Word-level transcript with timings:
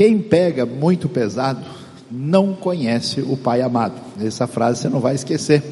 Quem 0.00 0.18
pega 0.18 0.64
muito 0.64 1.10
pesado 1.10 1.60
não 2.10 2.54
conhece 2.54 3.20
o 3.20 3.36
Pai 3.36 3.60
amado. 3.60 4.00
Essa 4.18 4.46
frase 4.46 4.80
você 4.80 4.88
não 4.88 4.98
vai 4.98 5.14
esquecer. 5.14 5.62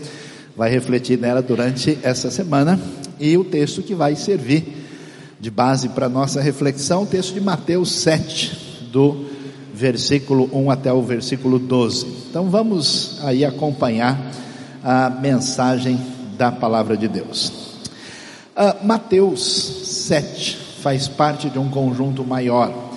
Vai 0.54 0.69
refletir 0.69 1.19
nela 1.19 1.41
durante 1.41 1.98
essa 2.03 2.30
semana 2.30 2.79
e 3.18 3.39
o 3.39 3.45
texto 3.45 3.82
que 3.82 3.95
vai 3.95 4.14
servir 4.17 4.86
de 5.41 5.50
base 5.50 5.89
para 5.89 6.11
nossa 6.11 6.43
reflexão, 6.43 7.04
o 7.04 7.07
texto 7.07 7.32
de 7.32 7.41
Mateus 7.41 7.91
7, 7.91 8.91
do 8.93 9.25
versículo 9.72 10.50
1 10.53 10.72
até 10.72 10.93
o 10.93 11.00
versículo 11.00 11.58
12. 11.58 12.04
Então 12.29 12.50
vamos 12.50 13.21
aí 13.22 13.46
acompanhar 13.46 14.31
a 14.85 15.08
mensagem 15.08 15.99
da 16.36 16.53
palavra 16.53 16.99
de 16.99 17.08
Deus. 17.08 17.49
Uh, 18.54 18.86
Mateus 18.86 19.40
7 20.07 20.58
faz 20.82 21.08
parte 21.08 21.49
de 21.49 21.58
um 21.58 21.71
conjunto 21.71 22.22
maior 22.22 22.88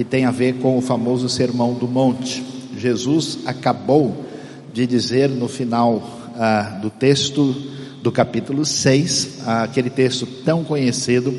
que 0.00 0.04
tem 0.04 0.24
a 0.24 0.30
ver 0.30 0.54
com 0.54 0.78
o 0.78 0.80
famoso 0.80 1.28
Sermão 1.28 1.74
do 1.74 1.86
Monte. 1.86 2.42
Jesus 2.74 3.40
acabou 3.44 4.24
de 4.72 4.86
dizer 4.86 5.28
no 5.28 5.46
final 5.46 5.96
uh, 5.96 6.80
do 6.80 6.88
texto 6.88 7.54
do 8.02 8.10
capítulo 8.10 8.64
6, 8.64 9.40
uh, 9.44 9.50
aquele 9.64 9.90
texto 9.90 10.24
tão 10.42 10.64
conhecido, 10.64 11.38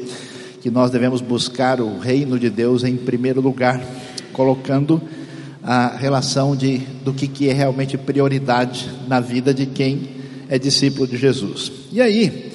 que 0.61 0.69
nós 0.69 0.91
devemos 0.91 1.21
buscar 1.21 1.81
o 1.81 1.97
reino 1.97 2.37
de 2.37 2.51
Deus 2.51 2.83
em 2.83 2.95
primeiro 2.95 3.41
lugar, 3.41 3.83
colocando 4.31 5.01
a 5.63 5.95
relação 5.97 6.55
de, 6.55 6.77
do 7.03 7.13
que, 7.13 7.27
que 7.27 7.49
é 7.49 7.53
realmente 7.53 7.97
prioridade 7.97 8.91
na 9.07 9.19
vida 9.19 9.55
de 9.55 9.65
quem 9.65 10.07
é 10.47 10.59
discípulo 10.59 11.07
de 11.07 11.17
Jesus. 11.17 11.71
E 11.91 11.99
aí, 11.99 12.51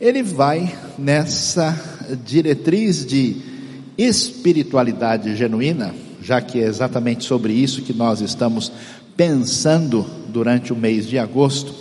ele 0.00 0.20
vai 0.20 0.74
nessa 0.98 1.80
diretriz 2.24 3.06
de 3.06 3.53
espiritualidade 3.96 5.34
genuína, 5.36 5.94
já 6.22 6.40
que 6.40 6.60
é 6.60 6.64
exatamente 6.64 7.24
sobre 7.24 7.52
isso 7.52 7.82
que 7.82 7.92
nós 7.92 8.20
estamos 8.20 8.72
pensando 9.16 10.04
durante 10.28 10.72
o 10.72 10.76
mês 10.76 11.06
de 11.06 11.18
agosto, 11.18 11.74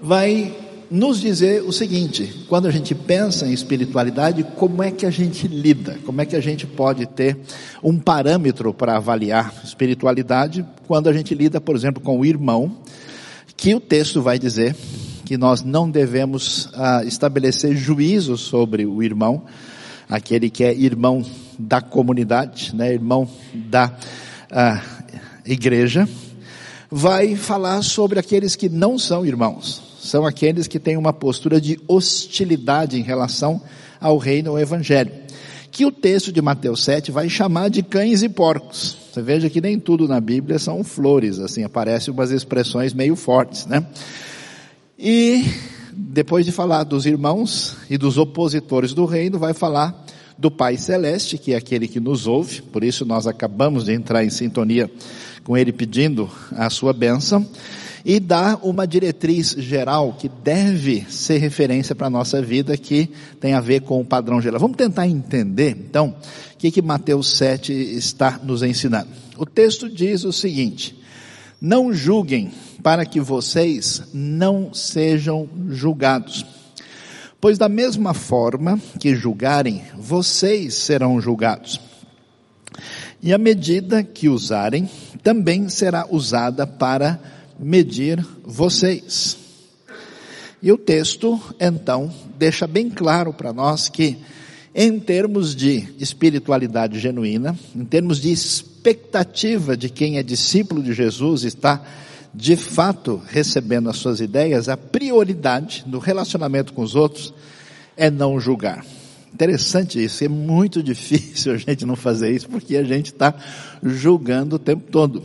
vai 0.00 0.54
nos 0.90 1.20
dizer 1.20 1.62
o 1.62 1.72
seguinte: 1.72 2.44
quando 2.48 2.66
a 2.66 2.70
gente 2.70 2.94
pensa 2.94 3.46
em 3.46 3.52
espiritualidade, 3.52 4.44
como 4.56 4.82
é 4.82 4.90
que 4.90 5.06
a 5.06 5.10
gente 5.10 5.48
lida? 5.48 5.98
Como 6.04 6.20
é 6.20 6.26
que 6.26 6.36
a 6.36 6.40
gente 6.40 6.66
pode 6.66 7.06
ter 7.06 7.38
um 7.82 7.98
parâmetro 7.98 8.74
para 8.74 8.96
avaliar 8.96 9.54
espiritualidade 9.64 10.64
quando 10.86 11.08
a 11.08 11.12
gente 11.12 11.34
lida, 11.34 11.60
por 11.60 11.74
exemplo, 11.74 12.02
com 12.02 12.20
o 12.20 12.24
irmão, 12.24 12.76
que 13.56 13.74
o 13.74 13.80
texto 13.80 14.20
vai 14.20 14.38
dizer 14.38 14.76
que 15.24 15.38
nós 15.38 15.62
não 15.62 15.90
devemos 15.90 16.68
ah, 16.74 17.02
estabelecer 17.04 17.74
juízo 17.74 18.36
sobre 18.36 18.84
o 18.84 19.02
irmão, 19.02 19.44
aquele 20.08 20.50
que 20.50 20.64
é 20.64 20.74
irmão 20.74 21.24
da 21.58 21.80
comunidade, 21.80 22.74
né, 22.74 22.92
irmão 22.92 23.28
da 23.54 23.96
ah, 24.50 24.82
igreja, 25.44 26.08
vai 26.90 27.36
falar 27.36 27.82
sobre 27.82 28.18
aqueles 28.18 28.56
que 28.56 28.68
não 28.68 28.98
são 28.98 29.24
irmãos 29.24 29.92
são 30.02 30.26
aqueles 30.26 30.66
que 30.66 30.80
têm 30.80 30.96
uma 30.96 31.12
postura 31.12 31.60
de 31.60 31.78
hostilidade 31.86 32.98
em 32.98 33.02
relação 33.02 33.62
ao 34.00 34.18
reino 34.18 34.50
ou 34.50 34.58
evangelho, 34.58 35.12
que 35.70 35.86
o 35.86 35.92
texto 35.92 36.32
de 36.32 36.42
Mateus 36.42 36.82
7 36.82 37.12
vai 37.12 37.28
chamar 37.28 37.70
de 37.70 37.84
cães 37.84 38.22
e 38.22 38.28
porcos. 38.28 38.96
Você 39.12 39.22
veja 39.22 39.48
que 39.48 39.60
nem 39.60 39.78
tudo 39.78 40.08
na 40.08 40.20
Bíblia 40.20 40.58
são 40.58 40.82
flores, 40.82 41.38
assim, 41.38 41.62
aparecem 41.62 42.12
umas 42.12 42.32
expressões 42.32 42.92
meio 42.92 43.14
fortes, 43.14 43.64
né? 43.66 43.86
E 44.98 45.44
depois 45.94 46.44
de 46.44 46.52
falar 46.52 46.84
dos 46.84 47.06
irmãos 47.06 47.76
e 47.88 47.98
dos 47.98 48.18
opositores 48.18 48.94
do 48.94 49.04
reino, 49.04 49.38
vai 49.38 49.54
falar 49.54 50.04
do 50.38 50.50
Pai 50.50 50.76
Celeste, 50.76 51.38
que 51.38 51.52
é 51.52 51.56
aquele 51.56 51.86
que 51.86 52.00
nos 52.00 52.26
ouve, 52.26 52.62
por 52.62 52.82
isso 52.82 53.04
nós 53.04 53.26
acabamos 53.26 53.84
de 53.84 53.92
entrar 53.92 54.24
em 54.24 54.30
sintonia 54.30 54.90
com 55.44 55.56
ele 55.56 55.72
pedindo 55.72 56.30
a 56.52 56.70
sua 56.70 56.92
bênção 56.92 57.46
e 58.04 58.18
dá 58.18 58.58
uma 58.62 58.86
diretriz 58.86 59.54
geral 59.58 60.16
que 60.18 60.28
deve 60.28 61.06
ser 61.08 61.38
referência 61.38 61.94
para 61.94 62.08
a 62.08 62.10
nossa 62.10 62.42
vida, 62.42 62.76
que 62.76 63.08
tem 63.40 63.54
a 63.54 63.60
ver 63.60 63.82
com 63.82 64.00
o 64.00 64.04
padrão 64.04 64.40
geral. 64.40 64.58
Vamos 64.58 64.76
tentar 64.76 65.06
entender, 65.06 65.70
então, 65.70 66.16
o 66.54 66.56
que, 66.58 66.70
que 66.70 66.82
Mateus 66.82 67.30
7 67.36 67.72
está 67.72 68.40
nos 68.42 68.62
ensinando. 68.62 69.08
O 69.36 69.46
texto 69.46 69.88
diz 69.88 70.24
o 70.24 70.32
seguinte: 70.32 70.96
Não 71.64 71.92
julguem 71.92 72.50
para 72.82 73.06
que 73.06 73.20
vocês 73.20 74.02
não 74.12 74.74
sejam 74.74 75.48
julgados. 75.68 76.44
Pois 77.40 77.56
da 77.56 77.68
mesma 77.68 78.12
forma 78.12 78.80
que 78.98 79.14
julgarem, 79.14 79.80
vocês 79.96 80.74
serão 80.74 81.20
julgados. 81.20 81.80
E 83.22 83.32
a 83.32 83.38
medida 83.38 84.02
que 84.02 84.28
usarem 84.28 84.90
também 85.22 85.68
será 85.68 86.04
usada 86.10 86.66
para 86.66 87.20
medir 87.56 88.26
vocês. 88.44 89.38
E 90.60 90.72
o 90.72 90.76
texto, 90.76 91.40
então, 91.60 92.12
deixa 92.36 92.66
bem 92.66 92.90
claro 92.90 93.32
para 93.32 93.52
nós 93.52 93.88
que, 93.88 94.18
em 94.74 94.98
termos 94.98 95.54
de 95.54 95.94
espiritualidade 95.96 96.98
genuína, 96.98 97.56
em 97.72 97.84
termos 97.84 98.20
de 98.20 98.32
expectativa 98.82 99.76
de 99.76 99.88
quem 99.88 100.18
é 100.18 100.24
discípulo 100.24 100.82
de 100.82 100.92
Jesus, 100.92 101.44
está 101.44 101.80
de 102.34 102.56
fato 102.56 103.22
recebendo 103.28 103.88
as 103.88 103.96
suas 103.96 104.20
ideias, 104.20 104.68
a 104.68 104.76
prioridade 104.76 105.84
no 105.86 106.00
relacionamento 106.00 106.72
com 106.72 106.82
os 106.82 106.96
outros 106.96 107.32
é 107.96 108.10
não 108.10 108.40
julgar. 108.40 108.84
Interessante 109.32 110.02
isso, 110.02 110.24
é 110.24 110.28
muito 110.28 110.82
difícil 110.82 111.52
a 111.52 111.56
gente 111.56 111.86
não 111.86 111.94
fazer 111.94 112.32
isso, 112.32 112.48
porque 112.48 112.76
a 112.76 112.82
gente 112.82 113.12
está 113.12 113.32
julgando 113.82 114.56
o 114.56 114.58
tempo 114.58 114.90
todo 114.90 115.22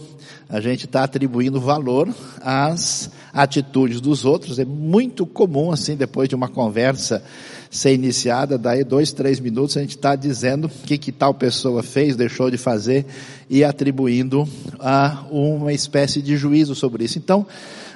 a 0.50 0.62
gente 0.62 0.86
está 0.86 1.04
atribuindo 1.04 1.60
valor 1.60 2.08
às 2.42 3.12
atitudes 3.34 4.00
dos 4.00 4.24
outros. 4.24 4.60
É 4.60 4.66
muito 4.66 5.26
comum, 5.26 5.72
assim, 5.72 5.96
depois 5.96 6.30
de 6.30 6.36
uma 6.36 6.48
conversa 6.48 7.22
ser 7.70 7.94
iniciada, 7.94 8.58
daí 8.58 8.84
dois, 8.84 9.12
três 9.12 9.40
minutos, 9.40 9.78
a 9.78 9.82
gente 9.82 9.96
está 9.96 10.16
dizendo 10.16 10.66
o 10.66 10.70
que, 10.70 10.98
que 10.98 11.12
tal 11.12 11.34
pessoa 11.34 11.84
fez, 11.84 12.16
deixou 12.16 12.50
de 12.50 12.58
fazer 12.58 13.06
e 13.50 13.64
atribuindo 13.64 14.48
a 14.80 15.26
uma 15.30 15.74
espécie 15.74 16.22
de 16.22 16.38
juízo 16.38 16.76
sobre 16.76 17.04
isso. 17.04 17.18
Então, 17.18 17.46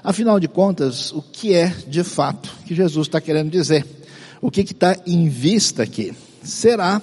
afinal 0.04 0.40
de 0.40 0.48
contas, 0.48 1.12
o 1.12 1.22
que 1.22 1.54
é 1.54 1.74
de 1.88 2.04
fato 2.04 2.50
que 2.66 2.76
Jesus 2.76 3.08
está 3.08 3.22
querendo 3.22 3.50
dizer? 3.50 3.86
O 4.42 4.50
que 4.50 4.62
está 4.62 4.98
em 5.06 5.30
vista 5.30 5.84
aqui? 5.84 6.14
Será 6.44 7.02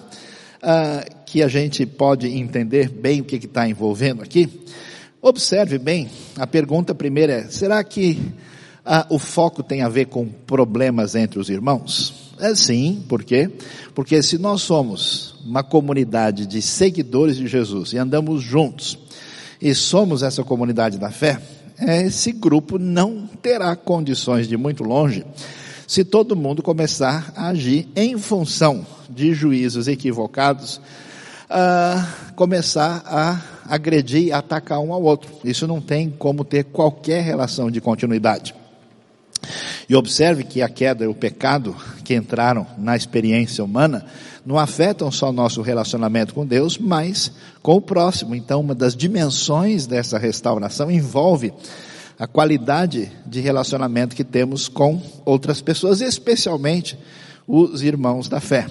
ah, 0.62 1.05
que 1.25 1.43
a 1.43 1.49
gente 1.49 1.87
pode 1.87 2.27
entender 2.27 2.89
bem 2.89 3.21
o 3.21 3.25
que 3.25 3.37
está 3.37 3.69
envolvendo 3.69 4.23
aqui? 4.23 4.49
Observe 5.21 5.78
bem, 5.78 6.09
a 6.37 6.47
pergunta 6.47 6.95
primeira 6.95 7.33
é: 7.33 7.45
será 7.45 7.83
que 7.84 8.21
ah, 8.84 9.07
o 9.11 9.19
foco 9.19 9.62
tem 9.62 9.83
a 9.83 9.89
ver 9.89 10.07
com 10.07 10.27
problemas 10.27 11.15
entre 11.15 11.39
os 11.39 11.49
irmãos? 11.49 12.28
É 12.41 12.54
sim, 12.54 13.03
por 13.09 13.25
quê? 13.25 13.50
Porque 13.94 14.22
se 14.22 14.38
nós 14.38 14.62
somos 14.62 15.34
uma 15.44 15.62
comunidade 15.62 16.47
de 16.47 16.62
seguidores 16.62 17.37
de 17.37 17.47
Jesus 17.47 17.93
e 17.93 17.99
andamos 17.99 18.43
juntos, 18.43 18.99
e 19.60 19.75
somos 19.75 20.22
essa 20.22 20.44
comunidade 20.44 20.98
da 20.98 21.10
fé, 21.10 21.41
esse 21.81 22.32
grupo 22.32 22.78
não 22.78 23.27
terá 23.41 23.75
condições 23.77 24.48
de 24.48 24.56
muito 24.56 24.82
longe 24.84 25.25
se 25.88 26.04
todo 26.04 26.37
mundo 26.37 26.62
começar 26.62 27.32
a 27.34 27.48
agir 27.48 27.88
em 27.97 28.19
função 28.19 28.87
de 29.09 29.32
juízos 29.32 29.88
equivocados, 29.88 30.78
a 31.48 32.06
começar 32.37 33.03
a 33.06 33.41
agredir 33.66 34.25
e 34.25 34.32
atacar 34.32 34.81
um 34.81 34.93
ao 34.93 35.03
outro. 35.03 35.31
Isso 35.43 35.66
não 35.66 35.81
tem 35.81 36.10
como 36.10 36.44
ter 36.44 36.65
qualquer 36.65 37.22
relação 37.22 37.71
de 37.71 37.81
continuidade. 37.81 38.54
E 39.88 39.97
observe 39.97 40.44
que 40.44 40.60
a 40.60 40.69
queda 40.69 41.04
e 41.04 41.09
o 41.09 41.15
pecado 41.15 41.75
que 42.09 42.15
entraram 42.15 42.66
na 42.78 42.97
experiência 42.97 43.63
humana 43.63 44.03
não 44.43 44.59
afetam 44.59 45.10
só 45.10 45.31
nosso 45.31 45.60
relacionamento 45.60 46.33
com 46.33 46.47
Deus, 46.47 46.78
mas 46.78 47.31
com 47.60 47.75
o 47.75 47.83
próximo. 47.83 48.34
Então, 48.34 48.63
uma 48.63 48.75
das 48.75 48.97
dimensões 48.97 49.87
dessa 49.87 50.16
restauração 50.16 50.91
envolve 50.91 51.53
a 52.19 52.27
qualidade 52.27 53.13
de 53.27 53.41
relacionamento 53.41 54.16
que 54.16 54.25
temos 54.25 54.69
com 54.69 55.03
outras 55.22 55.60
pessoas, 55.60 56.01
especialmente 56.01 56.99
os 57.47 57.83
irmãos 57.83 58.27
da 58.27 58.41
fé. 58.41 58.69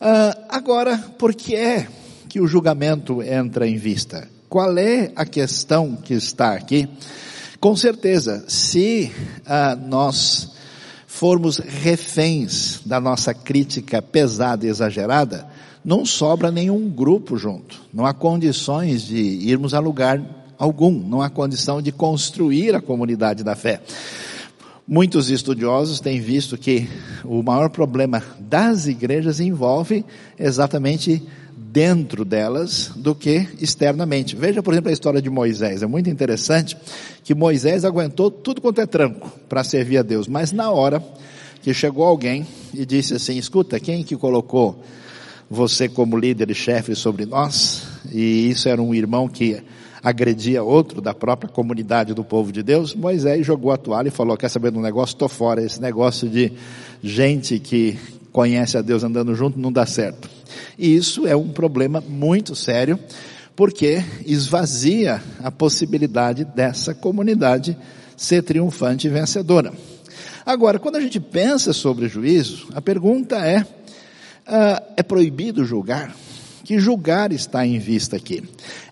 Uh, 0.00 0.46
agora, 0.48 0.96
por 1.18 1.34
que 1.34 1.54
é 1.54 1.88
que 2.26 2.40
o 2.40 2.46
julgamento 2.46 3.22
entra 3.22 3.68
em 3.68 3.76
vista? 3.76 4.26
Qual 4.48 4.78
é 4.78 5.12
a 5.14 5.26
questão 5.26 5.94
que 5.94 6.14
está 6.14 6.54
aqui? 6.54 6.88
Com 7.60 7.76
certeza, 7.76 8.46
se 8.48 9.12
uh, 9.40 9.78
nós 9.86 10.58
formos 11.12 11.58
reféns 11.58 12.80
da 12.86 13.00
nossa 13.00 13.34
crítica 13.34 14.00
pesada 14.00 14.64
e 14.64 14.68
exagerada, 14.68 15.44
não 15.84 16.06
sobra 16.06 16.52
nenhum 16.52 16.88
grupo 16.88 17.36
junto. 17.36 17.82
Não 17.92 18.06
há 18.06 18.14
condições 18.14 19.02
de 19.02 19.18
irmos 19.18 19.74
a 19.74 19.80
lugar 19.80 20.22
algum. 20.56 20.92
Não 20.92 21.20
há 21.20 21.28
condição 21.28 21.82
de 21.82 21.90
construir 21.90 22.76
a 22.76 22.80
comunidade 22.80 23.42
da 23.42 23.56
fé. 23.56 23.82
Muitos 24.86 25.30
estudiosos 25.30 25.98
têm 25.98 26.20
visto 26.20 26.56
que 26.56 26.88
o 27.24 27.42
maior 27.42 27.70
problema 27.70 28.22
das 28.38 28.86
igrejas 28.86 29.40
envolve 29.40 30.04
exatamente 30.38 31.20
dentro 31.72 32.24
delas 32.24 32.90
do 32.96 33.14
que 33.14 33.48
externamente. 33.60 34.34
Veja, 34.34 34.62
por 34.62 34.74
exemplo, 34.74 34.90
a 34.90 34.92
história 34.92 35.22
de 35.22 35.30
Moisés. 35.30 35.82
É 35.82 35.86
muito 35.86 36.10
interessante 36.10 36.76
que 37.22 37.34
Moisés 37.34 37.84
aguentou 37.84 38.30
tudo 38.30 38.60
quanto 38.60 38.80
é 38.80 38.86
tranco 38.86 39.30
para 39.48 39.62
servir 39.62 39.98
a 39.98 40.02
Deus, 40.02 40.26
mas 40.26 40.50
na 40.50 40.70
hora 40.70 41.02
que 41.62 41.72
chegou 41.72 42.04
alguém 42.04 42.46
e 42.74 42.84
disse 42.84 43.14
assim: 43.14 43.36
Escuta, 43.36 43.78
quem 43.78 44.02
que 44.02 44.16
colocou 44.16 44.82
você 45.48 45.88
como 45.88 46.16
líder 46.16 46.50
e 46.50 46.54
chefe 46.54 46.94
sobre 46.96 47.24
nós? 47.24 47.82
E 48.12 48.50
isso 48.50 48.68
era 48.68 48.82
um 48.82 48.92
irmão 48.92 49.28
que 49.28 49.62
agredia 50.02 50.64
outro 50.64 51.00
da 51.00 51.14
própria 51.14 51.50
comunidade 51.50 52.14
do 52.14 52.24
povo 52.24 52.50
de 52.50 52.62
Deus. 52.64 52.96
Moisés 52.96 53.46
jogou 53.46 53.70
a 53.70 53.76
toalha 53.76 54.08
e 54.08 54.12
falou: 54.12 54.36
Quer 54.36 54.48
saber 54.48 54.72
do 54.72 54.80
negócio? 54.80 55.14
Estou 55.14 55.28
fora. 55.28 55.62
Esse 55.62 55.80
negócio 55.80 56.28
de 56.28 56.52
gente 57.00 57.60
que 57.60 57.96
conhece 58.32 58.76
a 58.76 58.82
Deus 58.82 59.02
andando 59.04 59.34
junto 59.34 59.58
não 59.58 59.72
dá 59.72 59.86
certo. 59.86 60.28
E 60.78 60.94
isso 60.94 61.26
é 61.26 61.36
um 61.36 61.48
problema 61.48 62.00
muito 62.00 62.54
sério, 62.54 62.98
porque 63.54 64.02
esvazia 64.24 65.22
a 65.42 65.50
possibilidade 65.50 66.44
dessa 66.44 66.94
comunidade 66.94 67.76
ser 68.16 68.42
triunfante 68.42 69.06
e 69.06 69.10
vencedora. 69.10 69.72
Agora, 70.44 70.78
quando 70.78 70.96
a 70.96 71.00
gente 71.00 71.20
pensa 71.20 71.72
sobre 71.72 72.08
juízo, 72.08 72.68
a 72.74 72.80
pergunta 72.80 73.36
é: 73.36 73.60
uh, 73.62 74.82
é 74.96 75.02
proibido 75.02 75.64
julgar? 75.64 76.14
Que 76.64 76.78
julgar 76.78 77.32
está 77.32 77.66
em 77.66 77.78
vista 77.78 78.16
aqui? 78.16 78.42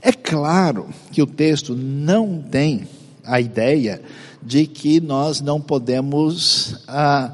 É 0.02 0.12
claro 0.12 0.88
que 1.12 1.22
o 1.22 1.26
texto 1.26 1.74
não 1.74 2.42
tem 2.42 2.88
a 3.24 3.40
ideia 3.40 4.00
de 4.42 4.66
que 4.66 5.00
nós 5.00 5.40
não 5.40 5.60
podemos 5.60 6.72
uh, 6.88 7.32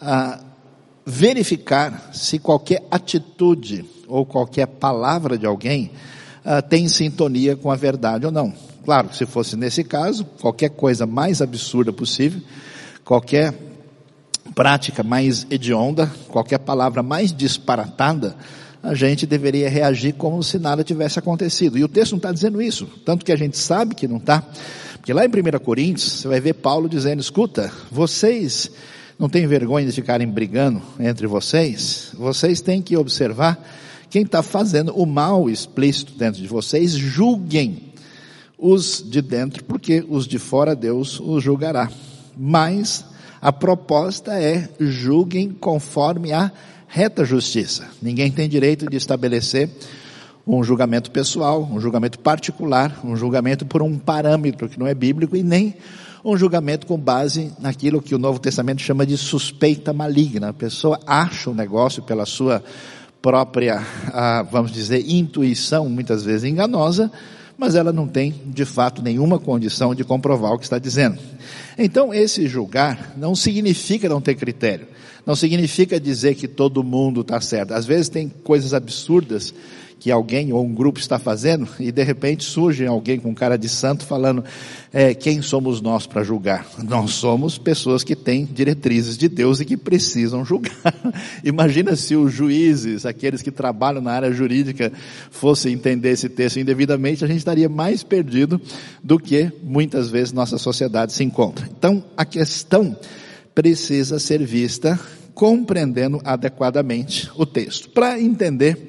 uh, 0.00 0.45
verificar 1.06 2.10
se 2.12 2.38
qualquer 2.40 2.84
atitude 2.90 3.84
ou 4.08 4.26
qualquer 4.26 4.66
palavra 4.66 5.38
de 5.38 5.46
alguém 5.46 5.92
tem 6.68 6.88
sintonia 6.88 7.54
com 7.54 7.70
a 7.70 7.76
verdade 7.76 8.26
ou 8.26 8.32
não. 8.32 8.52
Claro, 8.84 9.14
se 9.14 9.24
fosse 9.24 9.56
nesse 9.56 9.84
caso, 9.84 10.24
qualquer 10.40 10.70
coisa 10.70 11.06
mais 11.06 11.40
absurda 11.40 11.92
possível, 11.92 12.40
qualquer 13.04 13.54
prática 14.54 15.02
mais 15.02 15.46
hedionda, 15.50 16.10
qualquer 16.28 16.58
palavra 16.58 17.02
mais 17.02 17.32
disparatada, 17.32 18.36
a 18.82 18.94
gente 18.94 19.26
deveria 19.26 19.68
reagir 19.68 20.14
como 20.14 20.42
se 20.42 20.58
nada 20.58 20.84
tivesse 20.84 21.18
acontecido. 21.18 21.76
E 21.76 21.84
o 21.84 21.88
texto 21.88 22.12
não 22.12 22.18
está 22.18 22.30
dizendo 22.30 22.62
isso, 22.62 22.86
tanto 23.04 23.24
que 23.24 23.32
a 23.32 23.36
gente 23.36 23.58
sabe 23.58 23.94
que 23.94 24.06
não 24.06 24.18
está. 24.18 24.44
Porque 24.94 25.12
lá 25.12 25.24
em 25.24 25.28
1 25.28 25.58
Coríntios, 25.64 26.12
você 26.12 26.28
vai 26.28 26.40
ver 26.40 26.54
Paulo 26.54 26.88
dizendo, 26.88 27.20
escuta, 27.20 27.72
vocês 27.90 28.70
não 29.18 29.28
têm 29.28 29.46
vergonha 29.46 29.86
de 29.86 29.92
ficarem 29.92 30.28
brigando 30.28 30.82
entre 31.00 31.26
vocês? 31.26 32.10
Vocês 32.14 32.60
têm 32.60 32.82
que 32.82 32.96
observar 32.96 33.58
quem 34.10 34.22
está 34.22 34.42
fazendo 34.42 34.92
o 34.94 35.06
mal 35.06 35.48
explícito 35.48 36.14
dentro 36.16 36.40
de 36.40 36.46
vocês, 36.46 36.92
julguem 36.92 37.92
os 38.58 39.04
de 39.06 39.20
dentro, 39.20 39.64
porque 39.64 40.04
os 40.08 40.26
de 40.26 40.38
fora 40.38 40.74
Deus 40.74 41.20
os 41.20 41.42
julgará. 41.42 41.90
Mas 42.36 43.04
a 43.40 43.52
proposta 43.52 44.32
é 44.40 44.68
julguem 44.78 45.50
conforme 45.50 46.32
a 46.32 46.50
reta 46.86 47.24
justiça. 47.24 47.88
Ninguém 48.00 48.30
tem 48.30 48.48
direito 48.48 48.88
de 48.88 48.96
estabelecer 48.96 49.68
um 50.46 50.62
julgamento 50.62 51.10
pessoal, 51.10 51.68
um 51.70 51.80
julgamento 51.80 52.18
particular, 52.18 53.00
um 53.04 53.16
julgamento 53.16 53.66
por 53.66 53.82
um 53.82 53.98
parâmetro 53.98 54.68
que 54.68 54.78
não 54.78 54.86
é 54.86 54.94
bíblico 54.94 55.36
e 55.36 55.42
nem 55.42 55.74
um 56.26 56.36
julgamento 56.36 56.88
com 56.88 56.98
base 56.98 57.52
naquilo 57.56 58.02
que 58.02 58.12
o 58.12 58.18
Novo 58.18 58.40
Testamento 58.40 58.82
chama 58.82 59.06
de 59.06 59.16
suspeita 59.16 59.92
maligna. 59.92 60.48
A 60.48 60.52
pessoa 60.52 60.98
acha 61.06 61.48
o 61.48 61.54
negócio 61.54 62.02
pela 62.02 62.26
sua 62.26 62.64
própria, 63.22 63.80
ah, 64.12 64.42
vamos 64.50 64.72
dizer, 64.72 65.08
intuição, 65.08 65.88
muitas 65.88 66.24
vezes 66.24 66.42
enganosa, 66.42 67.12
mas 67.56 67.76
ela 67.76 67.92
não 67.92 68.08
tem, 68.08 68.34
de 68.44 68.64
fato, 68.64 69.02
nenhuma 69.02 69.38
condição 69.38 69.94
de 69.94 70.02
comprovar 70.02 70.52
o 70.52 70.58
que 70.58 70.64
está 70.64 70.80
dizendo. 70.80 71.16
Então, 71.78 72.12
esse 72.12 72.48
julgar 72.48 73.14
não 73.16 73.36
significa 73.36 74.08
não 74.08 74.20
ter 74.20 74.34
critério, 74.34 74.88
não 75.24 75.36
significa 75.36 76.00
dizer 76.00 76.34
que 76.34 76.48
todo 76.48 76.82
mundo 76.82 77.20
está 77.20 77.40
certo. 77.40 77.72
Às 77.72 77.86
vezes 77.86 78.08
tem 78.08 78.28
coisas 78.28 78.74
absurdas 78.74 79.54
que 79.98 80.10
alguém 80.10 80.52
ou 80.52 80.64
um 80.64 80.74
grupo 80.74 80.98
está 80.98 81.18
fazendo 81.18 81.68
e 81.80 81.90
de 81.90 82.02
repente 82.02 82.44
surge 82.44 82.86
alguém 82.86 83.18
com 83.18 83.34
cara 83.34 83.56
de 83.56 83.68
santo 83.68 84.04
falando 84.04 84.44
é, 84.92 85.14
quem 85.14 85.42
somos 85.42 85.80
nós 85.80 86.06
para 86.06 86.22
julgar? 86.22 86.66
Nós 86.82 87.12
somos 87.12 87.58
pessoas 87.58 88.04
que 88.04 88.14
têm 88.14 88.44
diretrizes 88.44 89.16
de 89.16 89.28
Deus 89.28 89.60
e 89.60 89.64
que 89.64 89.76
precisam 89.76 90.44
julgar. 90.44 90.94
Imagina 91.42 91.96
se 91.96 92.14
os 92.14 92.32
juízes, 92.32 93.06
aqueles 93.06 93.42
que 93.42 93.50
trabalham 93.50 94.00
na 94.00 94.12
área 94.12 94.32
jurídica, 94.32 94.92
fossem 95.30 95.72
entender 95.74 96.10
esse 96.10 96.28
texto 96.28 96.60
indevidamente, 96.60 97.24
a 97.24 97.28
gente 97.28 97.38
estaria 97.38 97.68
mais 97.68 98.02
perdido 98.02 98.60
do 99.02 99.18
que 99.18 99.50
muitas 99.62 100.08
vezes 100.08 100.32
nossa 100.32 100.58
sociedade 100.58 101.12
se 101.12 101.24
encontra. 101.24 101.68
Então, 101.76 102.04
a 102.16 102.24
questão 102.24 102.96
precisa 103.54 104.18
ser 104.18 104.44
vista 104.44 105.00
compreendendo 105.34 106.20
adequadamente 106.24 107.30
o 107.36 107.44
texto. 107.44 107.90
Para 107.90 108.20
entender 108.20 108.88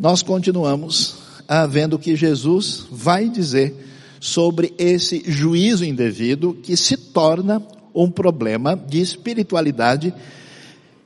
nós 0.00 0.22
continuamos 0.22 1.16
a 1.46 1.66
vendo 1.66 1.96
o 1.96 1.98
que 1.98 2.16
Jesus 2.16 2.86
vai 2.90 3.28
dizer 3.28 3.74
sobre 4.18 4.72
esse 4.78 5.22
juízo 5.26 5.84
indevido 5.84 6.54
que 6.62 6.74
se 6.74 6.96
torna 6.96 7.62
um 7.94 8.10
problema 8.10 8.74
de 8.74 8.98
espiritualidade 8.98 10.14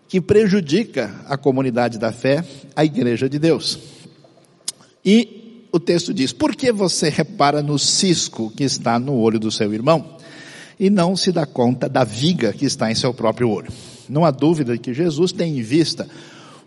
que 0.07 0.21
prejudica 0.21 1.13
a 1.27 1.37
comunidade 1.37 1.99
da 1.99 2.13
fé, 2.13 2.45
a 2.77 2.85
igreja 2.85 3.29
de 3.29 3.37
Deus. 3.37 3.81
E 5.05 5.67
o 5.73 5.81
texto 5.81 6.15
diz: 6.15 6.33
Por 6.33 6.55
que 6.55 6.71
você 6.71 7.09
repara 7.09 7.61
no 7.61 7.81
cisco 7.81 8.53
que 8.57 8.63
está 8.63 8.97
no 8.97 9.17
olho 9.17 9.41
do 9.41 9.51
seu 9.51 9.75
irmão 9.75 10.19
e 10.79 10.89
não 10.89 11.17
se 11.17 11.33
dá 11.33 11.45
conta 11.45 11.89
da 11.89 12.05
viga 12.05 12.53
que 12.53 12.65
está 12.65 12.93
em 12.93 12.95
seu 12.95 13.13
próprio 13.13 13.51
olho? 13.51 13.73
Não 14.09 14.25
há 14.25 14.31
dúvida 14.31 14.79
que 14.79 14.95
Jesus 14.95 15.33
tem 15.33 15.59
em 15.59 15.63
vista 15.63 16.09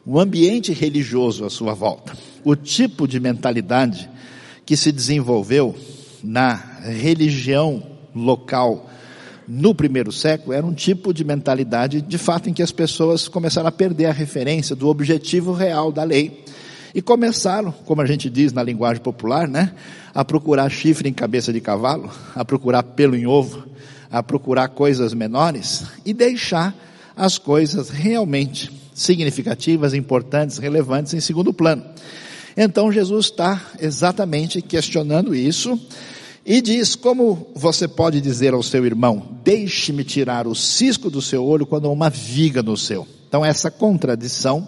o 0.10 0.22
ambiente 0.22 0.72
religioso 0.72 1.44
à 1.44 1.50
sua 1.50 1.74
volta, 1.74 2.14
o 2.42 2.56
tipo 2.56 3.06
de 3.06 3.20
mentalidade 3.20 4.10
que 4.66 4.78
se 4.78 4.90
desenvolveu 4.90 5.76
na 6.24 6.56
religião 6.82 7.84
local 8.16 8.90
no 9.46 9.76
primeiro 9.76 10.10
século 10.10 10.54
era 10.54 10.66
um 10.66 10.74
tipo 10.74 11.14
de 11.14 11.26
mentalidade, 11.26 12.02
de 12.02 12.18
fato, 12.18 12.50
em 12.50 12.54
que 12.54 12.64
as 12.64 12.72
pessoas 12.72 13.28
começaram 13.28 13.68
a 13.68 13.72
perder 13.72 14.06
a 14.06 14.14
referência 14.14 14.78
do 14.78 14.88
objetivo 14.88 15.52
real 15.52 15.92
da 15.92 16.06
lei 16.06 16.42
e 16.96 17.02
começaram, 17.02 17.74
como 17.86 18.02
a 18.02 18.06
gente 18.06 18.30
diz 18.30 18.54
na 18.54 18.64
linguagem 18.64 19.04
popular, 19.04 19.46
né, 19.46 19.74
a 20.16 20.24
procurar 20.24 20.70
chifre 20.70 21.10
em 21.10 21.14
cabeça 21.14 21.52
de 21.52 21.60
cavalo, 21.60 22.10
a 22.34 22.46
procurar 22.46 22.82
pelo 22.82 23.14
em 23.14 23.28
ovo, 23.28 23.66
a 24.10 24.24
procurar 24.24 24.70
coisas 24.70 25.14
menores 25.14 25.84
e 26.06 26.14
deixar 26.14 26.74
as 27.14 27.38
coisas 27.38 27.90
realmente 27.90 28.87
significativas, 28.98 29.94
importantes, 29.94 30.58
relevantes 30.58 31.14
em 31.14 31.20
segundo 31.20 31.54
plano. 31.54 31.84
Então 32.58 32.92
Jesus 32.92 33.28
está 33.28 33.62
exatamente 33.80 34.62
questionando 34.62 35.36
isso 35.36 35.80
e 36.44 36.60
diz: 36.60 36.96
como 36.96 37.48
você 37.54 37.88
pode 37.88 38.20
dizer 38.20 38.56
ao 38.56 38.64
seu 38.64 38.84
irmão, 38.86 39.38
deixe-me 39.44 40.04
tirar 40.04 40.48
o 40.48 40.56
cisco 40.56 41.12
do 41.12 41.22
seu 41.22 41.46
olho 41.46 41.68
quando 41.68 41.88
há 41.88 41.92
uma 41.92 42.10
viga 42.10 42.64
no 42.64 42.76
seu? 42.76 43.08
Então 43.28 43.46
essa 43.46 43.70
contradição, 43.70 44.68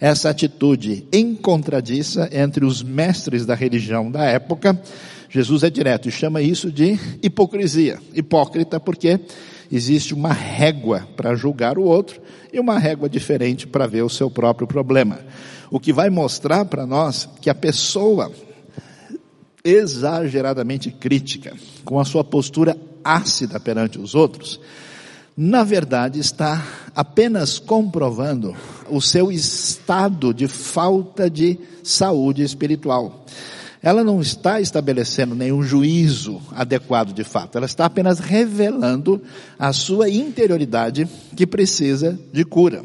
essa 0.00 0.30
atitude 0.30 1.06
encontradiça 1.12 2.28
entre 2.32 2.64
os 2.64 2.82
mestres 2.82 3.44
da 3.44 3.54
religião 3.54 4.10
da 4.10 4.24
época, 4.24 4.80
Jesus 5.28 5.62
é 5.62 5.70
direto 5.70 6.08
e 6.08 6.12
chama 6.12 6.40
isso 6.40 6.70
de 6.70 6.98
hipocrisia. 7.22 7.98
Hipócrita 8.14 8.80
porque 8.80 9.20
existe 9.70 10.14
uma 10.14 10.32
régua 10.32 11.06
para 11.16 11.34
julgar 11.34 11.78
o 11.78 11.82
outro 11.82 12.20
e 12.52 12.58
uma 12.58 12.78
régua 12.78 13.08
diferente 13.08 13.66
para 13.66 13.86
ver 13.86 14.02
o 14.02 14.08
seu 14.08 14.30
próprio 14.30 14.66
problema. 14.66 15.18
O 15.70 15.78
que 15.78 15.92
vai 15.92 16.08
mostrar 16.08 16.64
para 16.64 16.86
nós 16.86 17.28
que 17.42 17.50
a 17.50 17.54
pessoa 17.54 18.32
exageradamente 19.62 20.90
crítica, 20.90 21.52
com 21.84 22.00
a 22.00 22.04
sua 22.04 22.24
postura 22.24 22.76
ácida 23.04 23.60
perante 23.60 23.98
os 23.98 24.14
outros, 24.14 24.58
na 25.40 25.62
verdade 25.62 26.18
está 26.18 26.66
apenas 26.96 27.60
comprovando 27.60 28.56
o 28.90 29.00
seu 29.00 29.30
estado 29.30 30.34
de 30.34 30.48
falta 30.48 31.30
de 31.30 31.56
saúde 31.84 32.42
espiritual 32.42 33.24
ela 33.80 34.02
não 34.02 34.20
está 34.20 34.60
estabelecendo 34.60 35.36
nenhum 35.36 35.62
juízo 35.62 36.42
adequado 36.50 37.12
de 37.12 37.22
fato, 37.22 37.56
ela 37.56 37.66
está 37.66 37.84
apenas 37.84 38.18
revelando 38.18 39.22
a 39.56 39.72
sua 39.72 40.10
interioridade 40.10 41.08
que 41.36 41.46
precisa 41.46 42.18
de 42.32 42.44
cura. 42.44 42.82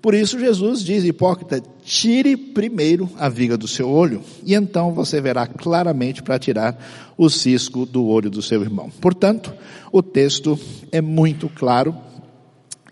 Por 0.00 0.14
isso 0.14 0.38
Jesus 0.38 0.82
diz, 0.82 1.04
hipócrita, 1.04 1.62
tire 1.86 2.36
primeiro 2.36 3.08
a 3.16 3.28
viga 3.28 3.56
do 3.56 3.68
seu 3.68 3.88
olho, 3.88 4.20
e 4.44 4.54
então 4.54 4.92
você 4.92 5.20
verá 5.20 5.46
claramente 5.46 6.20
para 6.20 6.36
tirar 6.36 6.76
o 7.16 7.30
cisco 7.30 7.86
do 7.86 8.04
olho 8.06 8.28
do 8.28 8.42
seu 8.42 8.60
irmão. 8.60 8.90
Portanto, 9.00 9.54
o 9.92 10.02
texto 10.02 10.58
é 10.90 11.00
muito 11.00 11.48
claro, 11.48 11.96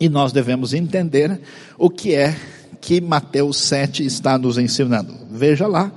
e 0.00 0.08
nós 0.08 0.30
devemos 0.30 0.72
entender 0.72 1.40
o 1.76 1.90
que 1.90 2.14
é 2.14 2.36
que 2.80 3.00
Mateus 3.00 3.56
7 3.58 4.06
está 4.06 4.38
nos 4.38 4.58
ensinando? 4.58 5.12
Veja 5.28 5.66
lá 5.66 5.92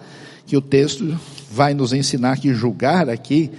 que 0.48 0.58
o 0.58 0.62
texto 0.62 1.20
vai 1.52 1.76
nos 1.76 1.94
ensinar 1.94 2.40
que 2.40 2.52
julgar 2.52 3.10
aqui 3.10 3.52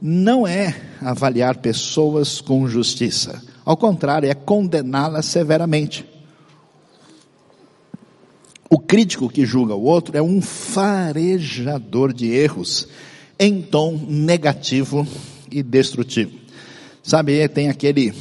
não 0.00 0.46
é 0.46 0.72
avaliar 1.00 1.56
pessoas 1.56 2.40
com 2.40 2.68
justiça. 2.68 3.42
Ao 3.64 3.76
contrário, 3.76 4.30
é 4.30 4.34
condená-las 4.34 5.26
severamente. 5.26 6.13
O 8.74 8.78
crítico 8.80 9.28
que 9.28 9.46
julga 9.46 9.72
o 9.72 9.84
outro 9.84 10.18
é 10.18 10.20
um 10.20 10.42
farejador 10.42 12.12
de 12.12 12.32
erros 12.32 12.88
em 13.38 13.62
tom 13.62 13.96
negativo 14.08 15.06
e 15.48 15.62
destrutivo. 15.62 16.32
Sabe, 17.00 17.46
tem 17.46 17.68
aquele 17.68 18.12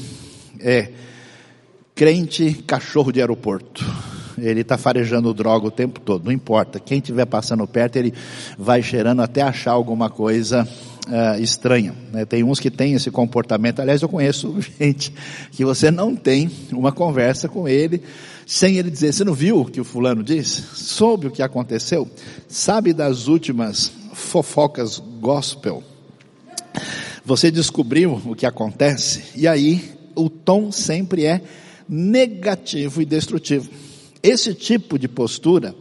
é, 0.59 0.91
crente 1.95 2.53
cachorro 2.67 3.11
de 3.11 3.19
aeroporto. 3.19 3.83
Ele 4.37 4.61
está 4.61 4.77
farejando 4.77 5.33
droga 5.33 5.65
o 5.65 5.71
tempo 5.71 5.99
todo, 5.99 6.25
não 6.25 6.31
importa. 6.31 6.79
Quem 6.79 6.99
estiver 6.99 7.25
passando 7.25 7.65
perto, 7.65 7.95
ele 7.95 8.13
vai 8.55 8.83
cheirando 8.83 9.23
até 9.23 9.41
achar 9.41 9.71
alguma 9.71 10.07
coisa 10.07 10.67
uh, 11.07 11.41
estranha. 11.41 11.95
Né? 12.11 12.25
Tem 12.25 12.43
uns 12.43 12.59
que 12.59 12.69
têm 12.69 12.93
esse 12.93 13.09
comportamento. 13.09 13.79
Aliás, 13.79 14.03
eu 14.03 14.09
conheço 14.09 14.55
gente 14.79 15.11
que 15.51 15.65
você 15.65 15.89
não 15.89 16.15
tem 16.15 16.51
uma 16.71 16.91
conversa 16.91 17.49
com 17.49 17.67
ele 17.67 18.03
sem 18.45 18.77
ele 18.77 18.89
dizer: 18.89 19.13
Você 19.13 19.23
não 19.23 19.33
viu 19.33 19.61
o 19.61 19.65
que 19.65 19.81
o 19.81 19.85
fulano 19.85 20.23
disse? 20.23 20.61
Soube 20.73 21.27
o 21.27 21.31
que 21.31 21.41
aconteceu? 21.41 22.09
Sabe 22.47 22.93
das 22.93 23.27
últimas 23.27 23.91
fofocas 24.13 25.01
gospel? 25.19 25.83
Você 27.25 27.49
descobriu 27.49 28.21
o 28.25 28.35
que 28.35 28.45
acontece? 28.45 29.23
E 29.35 29.47
aí, 29.47 29.93
o 30.15 30.29
tom 30.29 30.71
sempre 30.71 31.25
é 31.25 31.41
negativo 31.87 33.01
e 33.01 33.05
destrutivo. 33.05 33.69
Esse 34.21 34.53
tipo 34.53 34.97
de 34.97 35.07
postura 35.07 35.75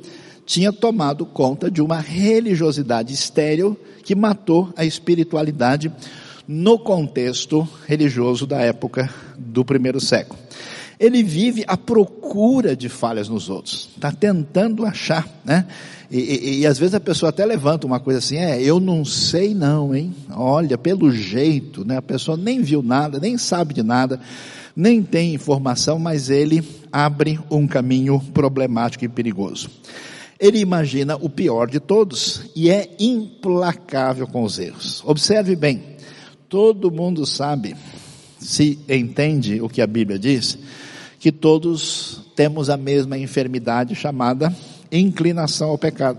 tinha 0.44 0.72
tomado 0.72 1.24
conta 1.24 1.70
de 1.70 1.80
uma 1.80 2.00
religiosidade 2.00 3.12
estéril 3.12 3.76
que 4.04 4.14
matou 4.14 4.72
a 4.76 4.84
espiritualidade 4.84 5.92
no 6.46 6.78
contexto 6.78 7.68
religioso 7.86 8.46
da 8.46 8.60
época 8.60 9.08
do 9.38 9.64
primeiro 9.64 10.00
século. 10.00 10.38
Ele 11.02 11.20
vive 11.20 11.64
à 11.66 11.76
procura 11.76 12.76
de 12.76 12.88
falhas 12.88 13.28
nos 13.28 13.50
outros, 13.50 13.90
está 13.96 14.12
tentando 14.12 14.86
achar, 14.86 15.28
né? 15.44 15.66
E, 16.08 16.18
e, 16.18 16.60
e, 16.60 16.66
às 16.66 16.78
vezes 16.78 16.94
a 16.94 17.00
pessoa 17.00 17.30
até 17.30 17.44
levanta 17.44 17.88
uma 17.88 17.98
coisa 17.98 18.20
assim, 18.20 18.36
é, 18.36 18.62
eu 18.62 18.78
não 18.78 19.04
sei 19.04 19.52
não, 19.52 19.92
hein? 19.92 20.14
Olha, 20.30 20.78
pelo 20.78 21.10
jeito, 21.10 21.84
né? 21.84 21.96
A 21.96 22.02
pessoa 22.02 22.36
nem 22.36 22.62
viu 22.62 22.84
nada, 22.84 23.18
nem 23.18 23.36
sabe 23.36 23.74
de 23.74 23.82
nada, 23.82 24.20
nem 24.76 25.02
tem 25.02 25.34
informação, 25.34 25.98
mas 25.98 26.30
ele 26.30 26.62
abre 26.92 27.40
um 27.50 27.66
caminho 27.66 28.20
problemático 28.32 29.04
e 29.04 29.08
perigoso. 29.08 29.68
Ele 30.38 30.60
imagina 30.60 31.16
o 31.16 31.28
pior 31.28 31.68
de 31.68 31.80
todos 31.80 32.42
e 32.54 32.70
é 32.70 32.94
implacável 33.00 34.28
com 34.28 34.44
os 34.44 34.56
erros. 34.56 35.02
Observe 35.04 35.56
bem, 35.56 35.82
todo 36.48 36.92
mundo 36.92 37.26
sabe, 37.26 37.74
se 38.38 38.78
entende 38.88 39.60
o 39.60 39.68
que 39.68 39.82
a 39.82 39.86
Bíblia 39.86 40.16
diz, 40.16 40.58
que 41.22 41.30
todos 41.30 42.20
temos 42.34 42.68
a 42.68 42.76
mesma 42.76 43.16
enfermidade 43.16 43.94
chamada 43.94 44.52
inclinação 44.90 45.70
ao 45.70 45.78
pecado. 45.78 46.18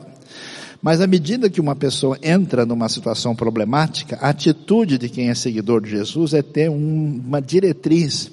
Mas 0.81 1.01
à 1.01 1.07
medida 1.07 1.49
que 1.49 1.59
uma 1.59 1.75
pessoa 1.75 2.17
entra 2.23 2.65
numa 2.65 2.87
situação 2.87 3.35
problemática, 3.35 4.17
a 4.21 4.29
atitude 4.29 4.97
de 4.97 5.09
quem 5.09 5.29
é 5.29 5.35
seguidor 5.35 5.81
de 5.81 5.89
Jesus 5.89 6.33
é 6.33 6.41
ter 6.41 6.69
um, 6.69 7.21
uma 7.27 7.41
diretriz 7.41 8.31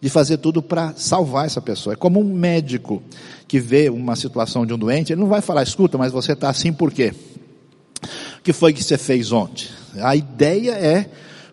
de 0.00 0.08
fazer 0.08 0.38
tudo 0.38 0.60
para 0.60 0.92
salvar 0.96 1.46
essa 1.46 1.60
pessoa. 1.60 1.92
É 1.92 1.96
como 1.96 2.18
um 2.18 2.34
médico 2.34 3.00
que 3.46 3.60
vê 3.60 3.88
uma 3.88 4.16
situação 4.16 4.66
de 4.66 4.74
um 4.74 4.78
doente, 4.78 5.12
ele 5.12 5.20
não 5.20 5.28
vai 5.28 5.40
falar, 5.40 5.62
escuta, 5.62 5.96
mas 5.96 6.10
você 6.10 6.32
está 6.32 6.48
assim 6.48 6.72
por 6.72 6.90
quê? 6.90 7.14
O 8.40 8.42
que 8.42 8.52
foi 8.52 8.72
que 8.72 8.82
você 8.82 8.98
fez 8.98 9.30
ontem? 9.30 9.68
A 10.00 10.16
ideia 10.16 10.72
é 10.72 11.08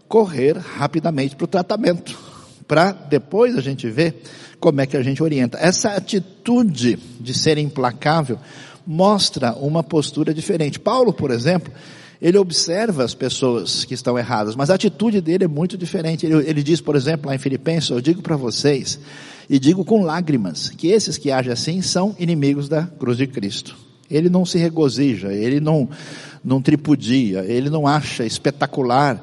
correr 0.07 0.57
rapidamente 0.57 1.35
para 1.35 1.45
o 1.45 1.47
tratamento, 1.47 2.17
para 2.67 2.91
depois 2.91 3.55
a 3.55 3.61
gente 3.61 3.87
ver 3.91 4.23
como 4.59 4.81
é 4.81 4.85
que 4.85 4.97
a 4.97 5.03
gente 5.03 5.21
orienta. 5.21 5.57
Essa 5.59 5.91
atitude 5.91 6.97
de 7.19 7.33
ser 7.33 7.57
implacável 7.57 8.39
mostra 8.85 9.53
uma 9.53 9.83
postura 9.83 10.33
diferente. 10.33 10.79
Paulo, 10.79 11.11
por 11.11 11.31
exemplo, 11.31 11.73
ele 12.21 12.37
observa 12.37 13.03
as 13.03 13.13
pessoas 13.13 13.83
que 13.83 13.93
estão 13.93 14.17
erradas, 14.17 14.55
mas 14.55 14.69
a 14.69 14.75
atitude 14.75 15.21
dele 15.21 15.45
é 15.45 15.47
muito 15.47 15.77
diferente. 15.77 16.25
Ele, 16.25 16.47
ele 16.47 16.63
diz, 16.63 16.81
por 16.81 16.95
exemplo, 16.95 17.27
lá 17.27 17.35
em 17.35 17.39
Filipenses, 17.39 17.89
eu 17.89 18.01
digo 18.01 18.21
para 18.21 18.35
vocês, 18.35 18.99
e 19.49 19.59
digo 19.59 19.83
com 19.83 20.03
lágrimas, 20.03 20.69
que 20.69 20.87
esses 20.87 21.17
que 21.17 21.31
agem 21.31 21.51
assim 21.51 21.81
são 21.81 22.15
inimigos 22.17 22.67
da 22.69 22.83
cruz 22.83 23.17
de 23.17 23.27
Cristo. 23.27 23.75
Ele 24.09 24.29
não 24.29 24.45
se 24.45 24.57
regozija, 24.57 25.33
ele 25.33 25.59
não, 25.59 25.89
não 26.43 26.61
tripudia, 26.61 27.43
ele 27.45 27.69
não 27.69 27.87
acha 27.87 28.23
espetacular 28.23 29.15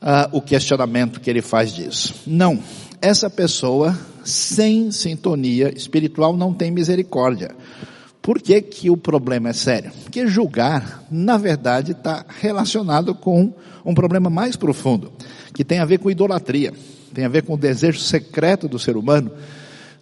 uh, 0.00 0.36
o 0.36 0.40
questionamento 0.40 1.20
que 1.20 1.28
ele 1.28 1.42
faz 1.42 1.72
disso. 1.72 2.14
Não, 2.26 2.62
essa 3.00 3.28
pessoa 3.28 3.96
sem 4.28 4.90
sintonia 4.90 5.72
espiritual 5.74 6.36
não 6.36 6.52
tem 6.52 6.70
misericórdia. 6.70 7.54
Por 8.20 8.40
que, 8.40 8.60
que 8.60 8.90
o 8.90 8.96
problema 8.96 9.48
é 9.48 9.52
sério? 9.52 9.90
Porque 10.02 10.26
julgar, 10.26 11.04
na 11.10 11.38
verdade, 11.38 11.92
está 11.92 12.24
relacionado 12.40 13.14
com 13.14 13.54
um 13.84 13.94
problema 13.94 14.28
mais 14.28 14.54
profundo, 14.54 15.10
que 15.54 15.64
tem 15.64 15.78
a 15.78 15.84
ver 15.86 15.98
com 15.98 16.10
idolatria, 16.10 16.74
tem 17.14 17.24
a 17.24 17.28
ver 17.28 17.42
com 17.42 17.54
o 17.54 17.58
desejo 17.58 17.98
secreto 17.98 18.68
do 18.68 18.78
ser 18.78 18.96
humano 18.96 19.30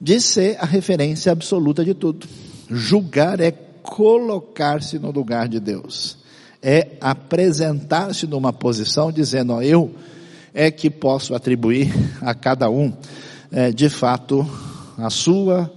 de 0.00 0.20
ser 0.20 0.56
a 0.60 0.66
referência 0.66 1.30
absoluta 1.30 1.84
de 1.84 1.94
tudo. 1.94 2.26
Julgar 2.68 3.40
é 3.40 3.52
colocar-se 3.82 4.98
no 4.98 5.12
lugar 5.12 5.48
de 5.48 5.60
Deus, 5.60 6.18
é 6.60 6.96
apresentar-se 7.00 8.26
numa 8.26 8.52
posição 8.52 9.12
dizendo, 9.12 9.52
ó, 9.52 9.62
eu 9.62 9.94
é 10.52 10.70
que 10.70 10.88
posso 10.90 11.34
atribuir 11.34 11.92
a 12.20 12.34
cada 12.34 12.68
um, 12.70 12.92
é, 13.52 13.70
de 13.70 13.88
fato, 13.88 14.46
a 14.98 15.10
sua 15.10 15.70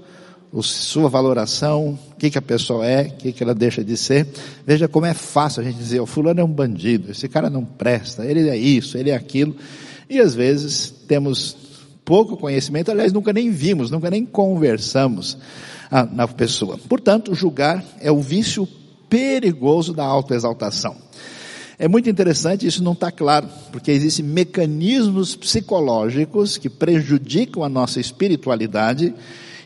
o, 0.51 0.63
sua 0.63 1.09
valoração, 1.09 1.99
o 2.11 2.15
que, 2.15 2.29
que 2.29 2.37
a 2.37 2.41
pessoa 2.41 2.85
é, 2.85 3.03
o 3.03 3.11
que, 3.17 3.31
que 3.31 3.43
ela 3.43 3.53
deixa 3.53 3.83
de 3.83 3.95
ser. 3.95 4.27
Veja 4.65 4.87
como 4.87 5.05
é 5.05 5.13
fácil 5.13 5.61
a 5.61 5.63
gente 5.63 5.77
dizer, 5.77 5.99
o 5.99 6.05
fulano 6.05 6.39
é 6.39 6.43
um 6.43 6.51
bandido, 6.51 7.11
esse 7.11 7.27
cara 7.27 7.49
não 7.49 7.63
presta, 7.63 8.25
ele 8.25 8.49
é 8.49 8.57
isso, 8.57 8.97
ele 8.97 9.11
é 9.11 9.15
aquilo. 9.15 9.55
E 10.09 10.19
às 10.19 10.33
vezes 10.33 10.93
temos 11.07 11.55
pouco 12.03 12.35
conhecimento, 12.35 12.89
aliás, 12.89 13.13
nunca 13.13 13.31
nem 13.31 13.51
vimos, 13.51 13.91
nunca 13.91 14.09
nem 14.09 14.25
conversamos 14.25 15.37
a, 15.91 16.03
na 16.03 16.27
pessoa. 16.27 16.77
Portanto, 16.77 17.35
julgar 17.35 17.83
é 17.99 18.11
o 18.11 18.21
vício 18.21 18.67
perigoso 19.07 19.93
da 19.93 20.03
autoexaltação. 20.03 20.95
É 21.81 21.87
muito 21.87 22.09
interessante, 22.09 22.67
isso 22.67 22.83
não 22.83 22.91
está 22.91 23.09
claro, 23.09 23.47
porque 23.71 23.89
existem 23.89 24.25
mecanismos 24.25 25.33
psicológicos 25.33 26.57
que 26.57 26.69
prejudicam 26.69 27.63
a 27.63 27.69
nossa 27.69 28.01
espiritualidade 28.01 29.13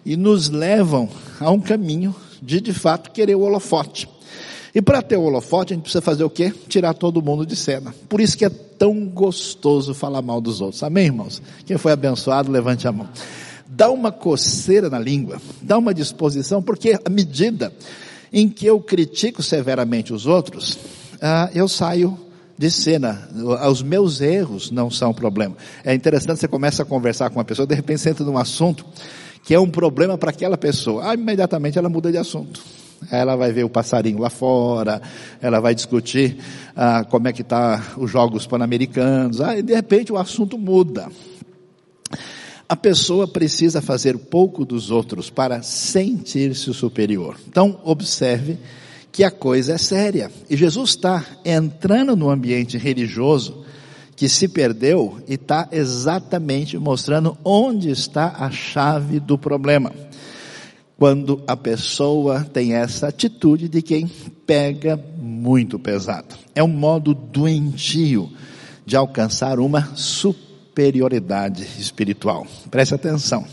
e 0.05 0.15
nos 0.15 0.47
levam 0.47 1.09
a 1.39 1.49
um 1.49 1.59
caminho 1.59 2.15
de 2.39 2.61
de 2.61 2.71
fato 2.71 3.09
querer 3.09 3.33
o 3.33 3.41
holofote. 3.41 4.07
E 4.75 4.79
para 4.79 5.01
ter 5.01 5.17
o 5.17 5.23
holofote, 5.23 5.73
a 5.73 5.75
gente 5.75 5.85
precisa 5.85 6.03
fazer 6.03 6.23
o 6.23 6.29
quê? 6.29 6.53
Tirar 6.67 6.93
todo 6.93 7.19
mundo 7.19 7.47
de 7.47 7.55
cena. 7.55 7.95
Por 8.07 8.21
isso 8.21 8.37
que 8.37 8.45
é 8.45 8.49
tão 8.49 9.07
gostoso 9.07 9.95
falar 9.95 10.21
mal 10.21 10.39
dos 10.39 10.61
outros. 10.61 10.83
Amém, 10.83 11.05
irmãos? 11.05 11.41
Quem 11.65 11.79
foi 11.79 11.91
abençoado, 11.91 12.51
levante 12.51 12.87
a 12.87 12.91
mão. 12.91 13.09
Dá 13.67 13.89
uma 13.89 14.11
coceira 14.11 14.87
na 14.87 14.99
língua, 14.99 15.41
dá 15.59 15.79
uma 15.79 15.95
disposição, 15.95 16.61
porque 16.61 16.99
à 17.03 17.09
medida 17.09 17.73
em 18.31 18.47
que 18.47 18.67
eu 18.67 18.79
critico 18.79 19.41
severamente 19.41 20.13
os 20.13 20.27
outros, 20.27 20.77
ah, 21.25 21.49
eu 21.55 21.69
saio 21.69 22.19
de 22.57 22.69
cena. 22.69 23.29
Os 23.71 23.81
meus 23.81 24.19
erros 24.19 24.69
não 24.69 24.91
são 24.91 25.13
problema. 25.13 25.55
É 25.83 25.93
interessante, 25.93 26.41
você 26.41 26.49
começa 26.49 26.83
a 26.83 26.85
conversar 26.85 27.29
com 27.29 27.37
uma 27.37 27.45
pessoa, 27.45 27.65
de 27.65 27.73
repente 27.73 28.01
você 28.01 28.09
entra 28.09 28.25
num 28.25 28.37
assunto 28.37 28.85
que 29.41 29.53
é 29.53 29.59
um 29.59 29.69
problema 29.69 30.17
para 30.17 30.31
aquela 30.31 30.57
pessoa. 30.57 31.09
Ah, 31.09 31.13
imediatamente 31.13 31.79
ela 31.79 31.87
muda 31.87 32.11
de 32.11 32.17
assunto. 32.17 32.61
Ela 33.09 33.37
vai 33.37 33.53
ver 33.53 33.63
o 33.63 33.69
passarinho 33.69 34.19
lá 34.19 34.29
fora, 34.29 35.01
ela 35.41 35.61
vai 35.61 35.73
discutir 35.73 36.37
ah, 36.75 37.05
como 37.05 37.27
é 37.27 37.33
que 37.33 37.41
está 37.41 37.81
os 37.97 38.11
jogos 38.11 38.45
pan-americanos. 38.45 39.39
Ah, 39.39 39.57
e 39.57 39.61
de 39.61 39.73
repente 39.73 40.11
o 40.11 40.17
assunto 40.17 40.57
muda. 40.57 41.07
A 42.67 42.75
pessoa 42.75 43.27
precisa 43.27 43.81
fazer 43.81 44.17
pouco 44.17 44.65
dos 44.65 44.91
outros 44.91 45.29
para 45.29 45.61
sentir-se 45.61 46.73
superior. 46.73 47.37
Então, 47.47 47.79
observe 47.83 48.57
que 49.13 49.23
a 49.23 49.29
coisa 49.29 49.73
é 49.73 49.77
séria. 49.77 50.31
E 50.49 50.57
Jesus 50.57 50.89
está 50.89 51.23
entrando 51.45 52.15
no 52.15 52.31
ambiente 52.31 52.79
religioso 52.79 53.63
que 54.15 54.27
se 54.27 54.47
perdeu 54.47 55.21
e 55.27 55.35
está 55.35 55.69
exatamente 55.71 56.77
mostrando 56.79 57.37
onde 57.45 57.91
está 57.91 58.35
a 58.39 58.49
chave 58.49 59.19
do 59.19 59.37
problema. 59.37 59.93
Quando 60.97 61.43
a 61.47 61.55
pessoa 61.55 62.43
tem 62.43 62.73
essa 62.73 63.07
atitude 63.07 63.69
de 63.69 63.83
quem 63.83 64.09
pega 64.47 64.99
muito 65.17 65.77
pesado. 65.77 66.35
É 66.55 66.63
um 66.63 66.67
modo 66.67 67.13
doentio 67.13 68.31
de 68.85 68.95
alcançar 68.95 69.59
uma 69.59 69.95
superioridade 69.95 71.63
espiritual. 71.77 72.47
Preste 72.71 72.95
atenção. 72.95 73.45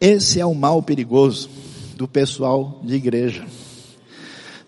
Esse 0.00 0.40
é 0.40 0.46
o 0.46 0.54
mal 0.54 0.82
perigoso 0.82 1.48
do 1.96 2.08
pessoal 2.08 2.80
de 2.82 2.94
igreja, 2.94 3.44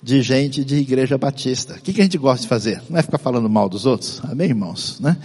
de 0.07 0.23
gente 0.23 0.65
de 0.65 0.77
igreja 0.77 1.19
batista. 1.19 1.75
O 1.75 1.81
que, 1.81 1.93
que 1.93 2.01
a 2.01 2.05
gente 2.05 2.17
gosta 2.17 2.43
de 2.43 2.47
fazer? 2.47 2.81
Não 2.89 2.97
é 2.97 3.03
ficar 3.03 3.19
falando 3.19 3.51
mal 3.51 3.69
dos 3.69 3.87
outros? 3.87 4.21
Amém, 4.23 4.51
irmãos? 4.51 5.01
Né? 5.01 5.17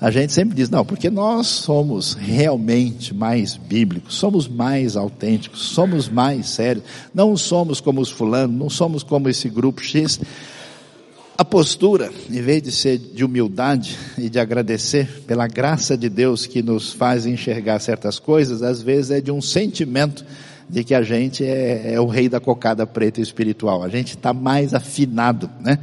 A 0.00 0.08
gente 0.12 0.32
sempre 0.32 0.54
diz, 0.54 0.70
não, 0.70 0.84
porque 0.84 1.10
nós 1.10 1.48
somos 1.48 2.14
realmente 2.14 3.12
mais 3.12 3.56
bíblicos, 3.56 4.14
somos 4.14 4.46
mais 4.46 4.96
autênticos, 4.96 5.62
somos 5.62 6.08
mais 6.08 6.48
sérios, 6.48 6.84
não 7.12 7.36
somos 7.36 7.80
como 7.80 8.00
os 8.00 8.08
fulanos, 8.08 8.56
não 8.56 8.70
somos 8.70 9.02
como 9.02 9.28
esse 9.28 9.48
grupo 9.48 9.82
X. 9.82 10.20
A 11.36 11.44
postura, 11.44 12.08
em 12.30 12.40
vez 12.40 12.62
de 12.62 12.70
ser 12.70 12.98
de 12.98 13.24
humildade 13.24 13.98
e 14.16 14.30
de 14.30 14.38
agradecer 14.38 15.24
pela 15.26 15.48
graça 15.48 15.98
de 15.98 16.08
Deus 16.08 16.46
que 16.46 16.62
nos 16.62 16.92
faz 16.92 17.26
enxergar 17.26 17.80
certas 17.80 18.20
coisas, 18.20 18.62
às 18.62 18.80
vezes 18.80 19.10
é 19.10 19.20
de 19.20 19.32
um 19.32 19.42
sentimento 19.42 20.24
de 20.70 20.84
que 20.84 20.94
a 20.94 21.02
gente 21.02 21.44
é, 21.44 21.94
é 21.94 22.00
o 22.00 22.06
rei 22.06 22.28
da 22.28 22.38
cocada 22.38 22.86
preta 22.86 23.20
espiritual. 23.20 23.82
A 23.82 23.88
gente 23.88 24.16
está 24.16 24.32
mais 24.32 24.72
afinado, 24.72 25.50
né? 25.60 25.78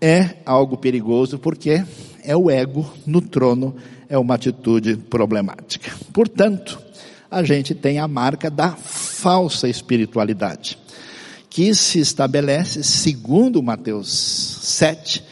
É 0.00 0.36
algo 0.46 0.76
perigoso 0.76 1.38
porque 1.38 1.84
é 2.22 2.36
o 2.36 2.50
ego 2.50 2.88
no 3.06 3.20
trono, 3.20 3.74
é 4.08 4.16
uma 4.16 4.34
atitude 4.34 4.96
problemática. 4.96 5.90
Portanto, 6.12 6.78
a 7.30 7.42
gente 7.42 7.74
tem 7.74 7.98
a 7.98 8.06
marca 8.06 8.50
da 8.50 8.70
falsa 8.70 9.68
espiritualidade 9.68 10.78
que 11.50 11.72
se 11.72 12.00
estabelece, 12.00 12.82
segundo 12.82 13.62
Mateus 13.62 14.10
7, 14.10 15.24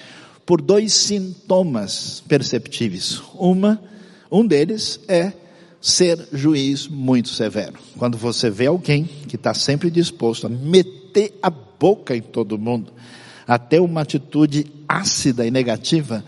por 0.47 0.63
dois 0.63 0.93
sintomas 0.93 2.23
perceptíveis. 2.29 3.21
Uma, 3.35 3.83
um 4.31 4.47
deles 4.47 5.01
é 5.09 5.33
ser 5.83 6.29
juiz 6.33 6.87
muito 6.87 7.29
severo. 7.29 7.75
Quando 7.99 8.17
você 8.17 8.49
vê 8.49 8.69
alguém 8.69 9.03
que 9.05 9.35
está 9.35 9.53
sempre 9.53 9.91
disposto 9.91 10.47
a 10.47 10.49
meter 10.49 11.37
a 11.43 11.51
boca 11.51 12.17
em 12.17 12.23
todo 12.23 12.57
mundo, 12.57 12.93
a 13.47 13.59
ter 13.59 13.81
uma 13.81 14.03
atitude 14.03 14.65
ácida 14.89 15.45
e 15.45 15.51
negativa, 15.51 16.25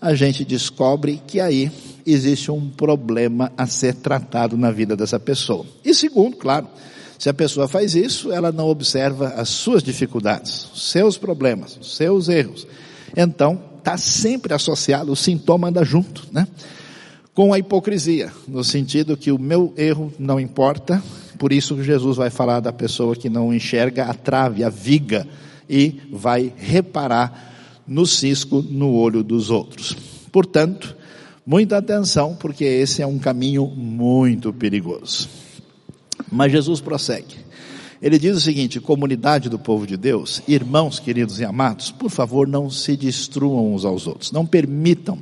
a 0.00 0.14
gente 0.14 0.44
descobre 0.44 1.20
que 1.26 1.40
aí 1.40 1.70
existe 2.06 2.50
um 2.52 2.70
problema 2.70 3.52
a 3.56 3.66
ser 3.66 3.94
tratado 3.96 4.56
na 4.56 4.70
vida 4.70 4.96
dessa 4.96 5.18
pessoa. 5.18 5.66
E 5.84 5.92
segundo, 5.92 6.36
claro, 6.36 6.68
se 7.18 7.28
a 7.28 7.34
pessoa 7.34 7.66
faz 7.66 7.96
isso, 7.96 8.32
ela 8.32 8.52
não 8.52 8.68
observa 8.68 9.28
as 9.30 9.48
suas 9.48 9.82
dificuldades, 9.82 10.68
os 10.72 10.90
seus 10.90 11.18
problemas, 11.18 11.76
os 11.80 11.96
seus 11.96 12.28
erros. 12.28 12.66
Então, 13.16 13.60
está 13.78 13.96
sempre 13.96 14.54
associado, 14.54 15.10
o 15.10 15.16
sintoma 15.16 15.68
anda 15.68 15.84
junto, 15.84 16.26
né? 16.30 16.46
Com 17.34 17.54
a 17.54 17.58
hipocrisia, 17.58 18.30
no 18.46 18.62
sentido 18.62 19.16
que 19.16 19.32
o 19.32 19.38
meu 19.38 19.72
erro 19.74 20.12
não 20.18 20.38
importa, 20.38 21.02
por 21.38 21.50
isso 21.50 21.82
Jesus 21.82 22.18
vai 22.18 22.28
falar 22.28 22.60
da 22.60 22.74
pessoa 22.74 23.16
que 23.16 23.30
não 23.30 23.54
enxerga 23.54 24.04
a 24.04 24.12
trave, 24.12 24.62
a 24.62 24.68
viga, 24.68 25.26
e 25.68 25.98
vai 26.10 26.52
reparar 26.54 27.80
no 27.88 28.06
cisco 28.06 28.60
no 28.60 28.92
olho 28.92 29.24
dos 29.24 29.48
outros. 29.48 29.96
Portanto, 30.30 30.94
muita 31.46 31.78
atenção, 31.78 32.36
porque 32.38 32.64
esse 32.64 33.00
é 33.00 33.06
um 33.06 33.18
caminho 33.18 33.66
muito 33.66 34.52
perigoso. 34.52 35.26
Mas 36.30 36.52
Jesus 36.52 36.82
prossegue. 36.82 37.36
Ele 38.02 38.18
diz 38.18 38.36
o 38.36 38.40
seguinte: 38.40 38.78
comunidade 38.78 39.48
do 39.48 39.58
povo 39.58 39.86
de 39.86 39.96
Deus, 39.96 40.42
irmãos 40.46 40.98
queridos 40.98 41.40
e 41.40 41.44
amados, 41.46 41.90
por 41.90 42.10
favor, 42.10 42.46
não 42.46 42.68
se 42.68 42.94
destruam 42.94 43.74
uns 43.74 43.86
aos 43.86 44.06
outros. 44.06 44.32
Não 44.32 44.44
permitam 44.44 45.18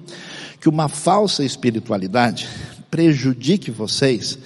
que 0.60 0.68
uma 0.68 0.88
falsa 0.88 1.42
espiritualidade 1.42 2.48
prejudique 2.90 3.70
vocês, 3.70 4.38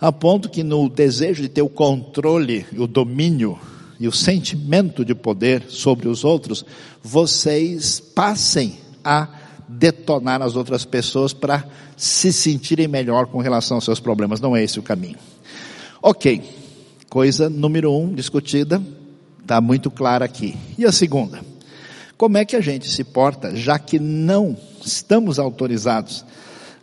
a 0.00 0.12
ponto 0.12 0.48
que 0.48 0.62
no 0.62 0.88
desejo 0.88 1.42
de 1.42 1.48
ter 1.48 1.62
o 1.62 1.68
controle, 1.68 2.66
o 2.76 2.86
domínio 2.86 3.58
e 3.98 4.06
o 4.06 4.12
sentimento 4.12 5.04
de 5.04 5.14
poder 5.14 5.64
sobre 5.68 6.08
os 6.08 6.24
outros, 6.24 6.64
vocês 7.02 8.00
passem 8.00 8.78
a 9.02 9.28
detonar 9.66 10.42
as 10.42 10.56
outras 10.56 10.84
pessoas 10.84 11.32
para 11.32 11.64
se 11.96 12.32
sentirem 12.32 12.88
melhor 12.88 13.26
com 13.26 13.38
relação 13.38 13.76
aos 13.76 13.84
seus 13.84 14.00
problemas. 14.00 14.40
Não 14.40 14.54
é 14.54 14.62
esse 14.62 14.78
o 14.78 14.82
caminho. 14.82 15.16
Ok, 16.02 16.42
coisa 17.08 17.48
número 17.48 17.96
um 17.96 18.12
discutida, 18.12 18.82
está 19.40 19.60
muito 19.60 19.90
clara 19.90 20.24
aqui. 20.24 20.54
E 20.76 20.84
a 20.84 20.92
segunda? 20.92 21.53
Como 22.16 22.38
é 22.38 22.44
que 22.44 22.54
a 22.54 22.60
gente 22.60 22.88
se 22.88 23.02
porta, 23.02 23.56
já 23.56 23.78
que 23.78 23.98
não 23.98 24.56
estamos 24.84 25.38
autorizados 25.38 26.24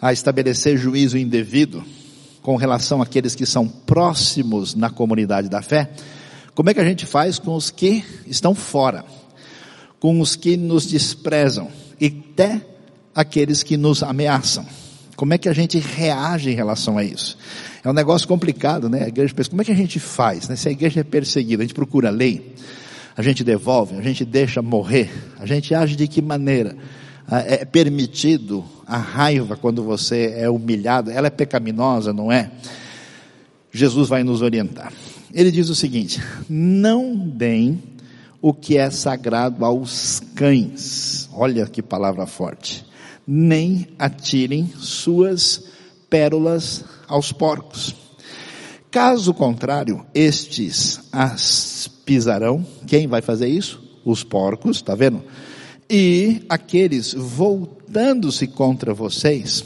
a 0.02 0.12
estabelecer 0.12 0.78
juízo 0.78 1.18
indevido 1.18 1.84
com 2.42 2.56
relação 2.56 3.02
àqueles 3.02 3.36
que 3.36 3.46
são 3.46 3.68
próximos 3.68 4.76
na 4.76 4.90
comunidade 4.90 5.48
da 5.48 5.62
fé? 5.62 5.90
Como 6.54 6.70
é 6.70 6.74
que 6.74 6.82
a 6.82 6.86
gente 6.86 7.06
faz 7.06 7.40
com 7.40 7.56
os 7.56 7.70
que 7.70 8.04
estão 8.28 8.54
fora, 8.54 9.06
com 10.00 10.20
os 10.20 10.36
que 10.36 10.58
nos 10.58 10.86
desprezam 10.86 11.70
e 12.00 12.08
até 12.34 12.62
aqueles 13.16 13.64
que 13.64 13.78
nos 13.78 14.04
ameaçam? 14.04 14.66
Como 15.16 15.34
é 15.34 15.38
que 15.38 15.48
a 15.48 15.54
gente 15.54 15.78
reage 15.78 16.50
em 16.50 16.56
relação 16.56 16.98
a 16.98 17.04
isso? 17.04 17.38
É 17.84 17.90
um 17.90 17.94
negócio 17.94 18.28
complicado, 18.28 18.90
né? 18.90 19.06
A 19.06 19.08
igreja 19.08 19.34
pensa, 19.34 19.50
como 19.50 19.62
é 19.62 19.66
que 19.66 19.72
a 19.72 19.76
gente 19.76 20.00
faz? 20.00 20.50
Né? 20.50 20.56
Se 20.56 20.68
a 20.68 20.72
igreja 20.72 21.00
é 21.00 21.04
perseguida, 21.04 21.64
a 21.64 21.66
gente 21.66 21.76
procura 21.76 22.10
lei, 22.10 22.56
a 23.16 23.22
gente 23.22 23.44
devolve, 23.44 23.96
a 23.96 24.02
gente 24.02 24.24
deixa 24.26 24.62
morrer, 24.62 25.12
a 25.40 25.46
gente 25.46 25.74
age 25.74 25.96
de 25.96 26.08
que 26.08 26.22
maneira? 26.22 26.76
Ah, 27.28 27.40
é 27.40 27.66
permitido 27.66 28.64
a 28.86 28.98
raiva 28.98 29.56
quando 29.56 29.84
você 29.84 30.34
é 30.36 30.50
humilhado, 30.50 31.12
ela 31.12 31.28
é 31.28 31.30
pecaminosa, 31.30 32.12
não 32.12 32.32
é? 32.32 32.52
Jesus 33.72 34.10
vai 34.10 34.24
nos 34.24 34.42
orientar. 34.42 34.92
Ele 35.34 35.52
diz 35.52 35.70
o 35.70 35.76
seguinte: 35.76 36.22
não 36.50 37.16
deem 37.16 37.82
o 38.42 38.54
que 38.54 38.78
é 38.78 38.90
sagrado 38.90 39.64
aos 39.64 40.22
cães. 40.36 41.30
Olha 41.32 41.66
que 41.68 41.82
palavra 41.82 42.26
forte 42.26 42.86
nem 43.28 43.88
atirem 43.98 44.68
suas 44.78 45.64
pérolas 46.10 46.84
aos 47.08 47.32
porcos. 47.32 47.96
Caso 48.90 49.34
contrário, 49.34 50.06
estes 50.14 51.00
as 51.12 51.90
pisarão. 52.12 52.66
Quem 52.86 53.08
vai 53.08 53.22
fazer 53.22 53.48
isso? 53.48 53.82
Os 54.04 54.22
porcos, 54.22 54.78
está 54.78 54.94
vendo? 54.94 55.24
E 55.90 56.42
aqueles 56.50 57.14
voltando-se 57.14 58.48
contra 58.48 58.94
vocês, 58.94 59.64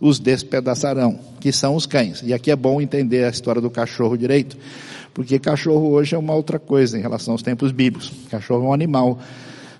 os 0.00 0.18
despedaçarão, 0.18 1.18
que 1.38 1.52
são 1.52 1.76
os 1.76 1.84
cães. 1.84 2.22
E 2.24 2.32
aqui 2.32 2.50
é 2.50 2.56
bom 2.56 2.80
entender 2.80 3.24
a 3.24 3.28
história 3.28 3.60
do 3.60 3.68
cachorro 3.68 4.16
direito, 4.16 4.56
porque 5.12 5.38
cachorro 5.38 5.90
hoje 5.90 6.14
é 6.14 6.18
uma 6.18 6.34
outra 6.34 6.58
coisa 6.58 6.96
em 6.96 7.02
relação 7.02 7.34
aos 7.34 7.42
tempos 7.42 7.72
bíblicos. 7.72 8.10
Cachorro 8.30 8.64
é 8.64 8.68
um 8.68 8.72
animal 8.72 9.18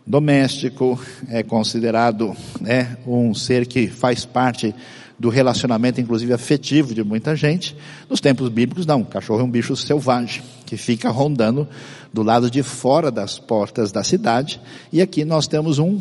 doméstico, 0.07 1.01
é 1.31 1.43
considerado 1.43 2.37
né, 2.61 2.99
um 3.07 3.33
ser 3.33 3.67
que 3.67 3.87
faz 3.87 4.27
parte 4.27 4.75
do 5.23 5.29
relacionamento, 5.29 6.01
inclusive 6.01 6.33
afetivo, 6.33 6.93
de 6.93 7.05
muita 7.05 7.37
gente. 7.37 7.77
Nos 8.11 8.21
tempos 8.21 8.49
bíblicos, 8.49 8.85
não. 8.85 9.03
O 9.03 9.05
cachorro 9.05 9.39
é 9.39 9.45
um 9.45 9.51
bicho 9.51 9.77
selvagem, 9.77 10.43
que 10.67 10.77
fica 10.77 11.11
rondando 11.11 11.69
do 12.13 12.25
lado 12.25 12.51
de 12.51 12.61
fora 12.65 13.09
das 13.09 13.39
portas 13.39 13.93
da 13.93 14.03
cidade. 14.03 14.61
E 14.93 15.01
aqui 15.01 15.25
nós 15.25 15.47
temos 15.47 15.79
um 15.79 16.01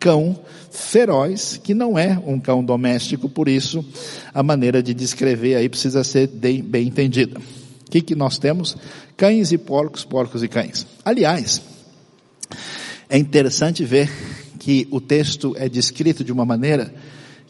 cão 0.00 0.40
feroz, 0.70 1.60
que 1.62 1.74
não 1.74 1.98
é 1.98 2.18
um 2.26 2.40
cão 2.40 2.64
doméstico, 2.64 3.28
por 3.28 3.46
isso 3.46 3.84
a 4.32 4.42
maneira 4.42 4.82
de 4.82 4.94
descrever 4.94 5.54
aí 5.54 5.68
precisa 5.68 6.02
ser 6.02 6.28
bem, 6.28 6.88
entendida. 6.88 7.38
O 7.38 7.90
que, 7.90 8.00
que 8.00 8.14
nós 8.14 8.38
temos? 8.38 8.74
Cães 9.18 9.52
e 9.52 9.58
porcos, 9.58 10.02
porcos 10.02 10.42
e 10.42 10.48
cães. 10.48 10.86
Aliás, 11.04 11.60
é 13.06 13.18
interessante 13.18 13.84
ver 13.84 14.10
que 14.58 14.88
o 14.90 14.98
texto 14.98 15.54
é 15.58 15.68
descrito 15.68 16.24
de 16.24 16.32
uma 16.32 16.46
maneira 16.46 16.90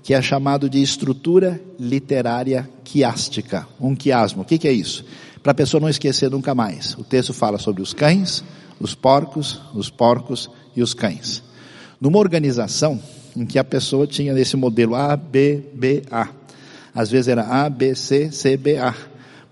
que 0.03 0.15
é 0.15 0.21
chamado 0.21 0.69
de 0.69 0.83
estrutura 0.83 1.61
literária 1.79 2.69
quiástica, 2.83 3.67
um 3.81 3.95
quiasmo. 3.95 4.43
O 4.43 4.45
que, 4.45 4.59
que 4.59 4.67
é 4.67 4.73
isso? 4.73 5.05
Para 5.43 5.53
a 5.53 5.55
pessoa 5.55 5.81
não 5.81 5.89
esquecer 5.89 6.31
nunca 6.31 6.55
mais. 6.55 6.95
O 6.99 7.05
texto 7.05 7.33
fala 7.33 7.59
sobre 7.59 7.83
os 7.83 7.95
cães, 7.95 8.43
os 8.81 8.95
porcos, 8.95 9.61
os 9.75 9.89
porcos 9.89 10.51
e 10.75 10.83
os 10.83 10.93
cães. 10.93 11.43
Numa 12.01 12.19
organização 12.19 13.01
em 13.37 13.47
que 13.47 13.59
a 13.59 13.65
pessoa 13.65 14.07
tinha 14.07 14.33
esse 14.39 14.57
modelo 14.57 14.95
A, 14.95 15.17
B, 15.17 15.63
B, 15.73 16.03
A. 16.11 16.29
Às 16.95 17.11
vezes 17.11 17.29
era 17.29 17.43
A, 17.43 17.71
B, 17.71 17.95
C, 17.95 18.31
C, 18.33 18.57
B, 18.57 18.79
A. 18.79 18.95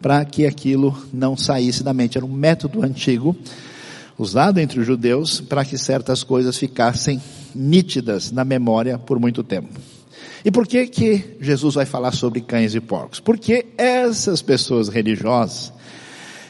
Para 0.02 0.24
que 0.24 0.46
aquilo 0.46 0.96
não 1.12 1.36
saísse 1.36 1.82
da 1.82 1.94
mente. 1.94 2.18
Era 2.18 2.26
um 2.26 2.32
método 2.32 2.82
antigo 2.82 3.36
usado 4.18 4.58
entre 4.58 4.80
os 4.80 4.86
judeus 4.86 5.40
para 5.40 5.64
que 5.64 5.78
certas 5.78 6.24
coisas 6.24 6.58
ficassem 6.58 7.20
nítidas 7.54 8.30
na 8.30 8.44
memória 8.44 8.98
por 8.98 9.18
muito 9.18 9.42
tempo. 9.42 9.68
E 10.44 10.50
por 10.50 10.66
que 10.66 10.86
que 10.86 11.36
Jesus 11.40 11.74
vai 11.74 11.86
falar 11.86 12.12
sobre 12.12 12.40
cães 12.40 12.74
e 12.74 12.80
porcos? 12.80 13.20
Porque 13.20 13.66
essas 13.76 14.42
pessoas 14.42 14.88
religiosas, 14.88 15.72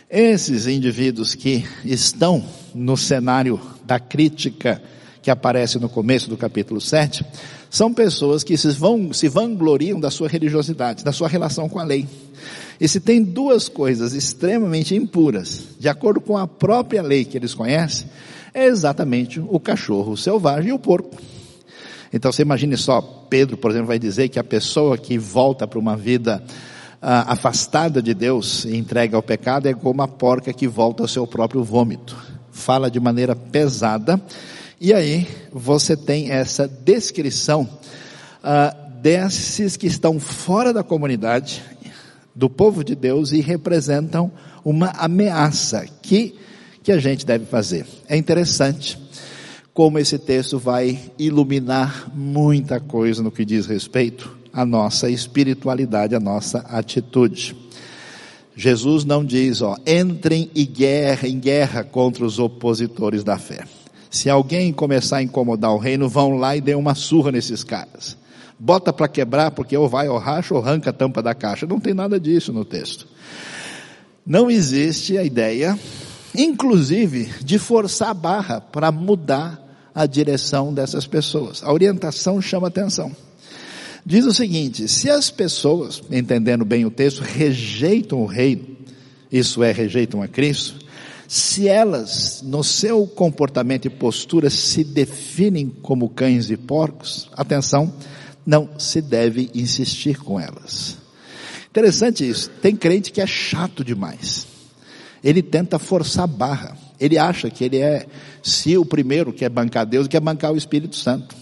esses 0.09 0.67
indivíduos 0.67 1.35
que 1.35 1.65
estão 1.85 2.45
no 2.75 2.97
cenário 2.97 3.61
da 3.85 3.99
crítica 3.99 4.83
que 5.23 5.31
aparece 5.31 5.79
no 5.79 5.89
começo 5.89 6.31
do 6.31 6.37
capítulo 6.37 6.81
7, 6.81 7.25
são 7.69 7.93
pessoas 7.93 8.43
que 8.43 8.57
se, 8.57 8.69
vão, 8.71 9.13
se 9.13 9.29
vangloriam 9.29 10.01
da 10.01 10.11
sua 10.11 10.29
religiosidade, 10.29 11.05
da 11.05 11.13
sua 11.13 11.29
relação 11.29 11.69
com 11.69 11.79
a 11.79 11.85
lei. 11.85 12.07
E 12.81 12.89
se 12.89 12.99
tem 12.99 13.23
duas 13.23 13.69
coisas 13.69 14.15
extremamente 14.15 14.95
impuras, 14.95 15.65
de 15.79 15.89
acordo 15.89 16.21
com 16.21 16.39
a 16.39 16.49
própria 16.49 17.03
lei 17.03 17.25
que 17.25 17.37
eles 17.37 17.55
conhecem, 17.55 18.09
é 18.55 18.65
exatamente 18.65 19.39
o 19.39 19.61
cachorro 19.61 20.17
selvagem 20.17 20.71
e 20.71 20.73
o 20.73 20.79
porco. 20.79 21.17
Então 22.13 22.33
você 22.33 22.43
imagine 22.43 22.77
só, 22.77 23.01
Pedro, 23.01 23.57
por 23.57 23.71
exemplo, 23.71 23.89
vai 23.89 23.99
dizer 23.99 24.29
que 24.29 24.39
a 24.39 24.45
pessoa 24.45 24.99
que 24.99 25.17
volta 25.17 25.67
para 25.67 25.79
uma 25.79 25.97
vida 25.97 26.43
ah, 27.01 27.33
afastada 27.33 28.03
de 28.03 28.13
Deus 28.13 28.65
e 28.65 28.77
entrega 28.77 29.17
ao 29.17 29.23
pecado 29.23 29.67
é 29.67 29.75
como 29.75 30.03
a 30.03 30.09
porca 30.09 30.53
que 30.53 30.67
volta 30.67 31.03
ao 31.03 31.09
seu 31.09 31.27
próprio 31.27 31.63
vômito. 31.63 32.17
Fala 32.51 32.91
de 32.91 32.99
maneira 32.99 33.37
pesada. 33.37 34.21
E 34.81 34.93
aí 34.93 35.27
você 35.53 35.97
tem 35.97 36.31
essa 36.31 36.67
descrição 36.67 37.69
ah, 38.43 38.75
desses 39.01 39.77
que 39.77 39.87
estão 39.87 40.19
fora 40.19 40.73
da 40.73 40.83
comunidade, 40.83 41.63
do 42.35 42.51
povo 42.51 42.83
de 42.83 42.95
Deus 42.95 43.33
e 43.33 43.41
representam 43.41 44.31
uma 44.65 44.89
ameaça 44.99 45.87
que, 46.03 46.35
que 46.83 46.93
a 46.93 46.99
gente 46.99 47.25
deve 47.25 47.47
fazer. 47.47 47.87
É 48.09 48.17
interessante 48.17 48.99
como 49.81 49.99
esse 49.99 50.19
texto 50.19 50.59
vai 50.59 51.01
iluminar 51.19 52.11
muita 52.15 52.79
coisa 52.79 53.23
no 53.23 53.31
que 53.31 53.47
diz 53.47 53.65
respeito 53.65 54.37
à 54.53 54.63
nossa 54.63 55.09
espiritualidade, 55.09 56.15
à 56.15 56.21
nossa 56.21 56.59
atitude. 56.69 57.57
Jesus 58.55 59.07
não 59.07 59.25
diz, 59.25 59.63
ó, 59.63 59.79
entrem 59.87 60.51
em 60.55 60.67
guerra, 60.67 61.27
em 61.27 61.41
guerra 61.41 61.83
contra 61.83 62.27
os 62.27 62.39
opositores 62.39 63.25
da 63.25 63.39
fé. 63.39 63.65
Se 64.11 64.29
alguém 64.29 64.71
começar 64.71 65.17
a 65.17 65.23
incomodar 65.23 65.73
o 65.73 65.79
reino, 65.79 66.11
vão 66.11 66.37
lá 66.37 66.55
e 66.55 66.61
dê 66.61 66.75
uma 66.75 66.95
surra 66.95 67.33
nesses 67.33 67.65
caras. 67.65 68.19
Bota 68.59 68.93
para 68.93 69.09
quebrar, 69.09 69.51
porque 69.51 69.75
ou 69.75 69.89
vai 69.89 70.11
ou 70.11 70.19
racha 70.19 70.53
ou 70.53 70.61
arranca 70.61 70.91
a 70.91 70.93
tampa 70.93 71.23
da 71.23 71.35
caixa. 71.35 71.67
Não 71.67 71.81
tem 71.81 71.95
nada 71.95 72.21
disso 72.21 72.53
no 72.53 72.67
texto. 72.67 73.09
Não 74.27 74.51
existe 74.51 75.17
a 75.17 75.25
ideia 75.25 75.79
inclusive 76.35 77.31
de 77.43 77.59
forçar 77.59 78.11
a 78.11 78.15
barra 78.15 78.61
para 78.61 78.93
mudar 78.93 79.70
a 79.95 80.07
direção 80.07 80.73
dessas 80.73 81.07
pessoas. 81.07 81.63
A 81.63 81.73
orientação 81.73 82.41
chama 82.41 82.69
atenção. 82.69 83.15
Diz 84.05 84.25
o 84.25 84.33
seguinte: 84.33 84.89
se 84.89 85.11
as 85.11 85.31
pessoas, 85.31 86.03
entendendo 86.11 86.65
bem 86.65 86.85
o 86.85 86.91
texto, 86.91 87.21
rejeitam 87.21 88.23
o 88.23 88.27
reino, 88.27 88.77
isso 89.31 89.63
é, 89.63 89.73
rejeitam 89.73 90.23
a 90.23 90.29
Cristo, 90.29 90.85
se 91.29 91.69
elas, 91.69 92.43
no 92.43 92.65
seu 92.65 93.07
comportamento 93.07 93.87
e 93.87 93.91
postura, 93.91 94.51
se 94.51 94.83
definem 94.83 95.69
como 95.69 96.09
cães 96.09 96.51
e 96.51 96.57
porcos, 96.57 97.29
atenção, 97.37 97.93
não 98.45 98.71
se 98.79 99.01
deve 99.01 99.51
insistir 99.55 100.19
com 100.19 100.41
elas. 100.41 100.97
Interessante 101.69 102.29
isso. 102.29 102.51
Tem 102.63 102.75
crente 102.75 103.13
que 103.13 103.21
é 103.21 103.27
chato 103.27 103.85
demais 103.85 104.51
ele 105.23 105.43
tenta 105.43 105.79
forçar 105.79 106.25
a 106.25 106.27
barra. 106.27 106.77
Ele 107.01 107.17
acha 107.17 107.49
que 107.49 107.65
ele 107.65 107.79
é, 107.79 108.07
se 108.43 108.77
o 108.77 108.85
primeiro 108.85 109.33
quer 109.33 109.49
bancar 109.49 109.87
Deus, 109.87 110.07
quer 110.07 110.21
bancar 110.21 110.53
o 110.53 110.57
Espírito 110.57 110.97
Santo. 110.97 111.35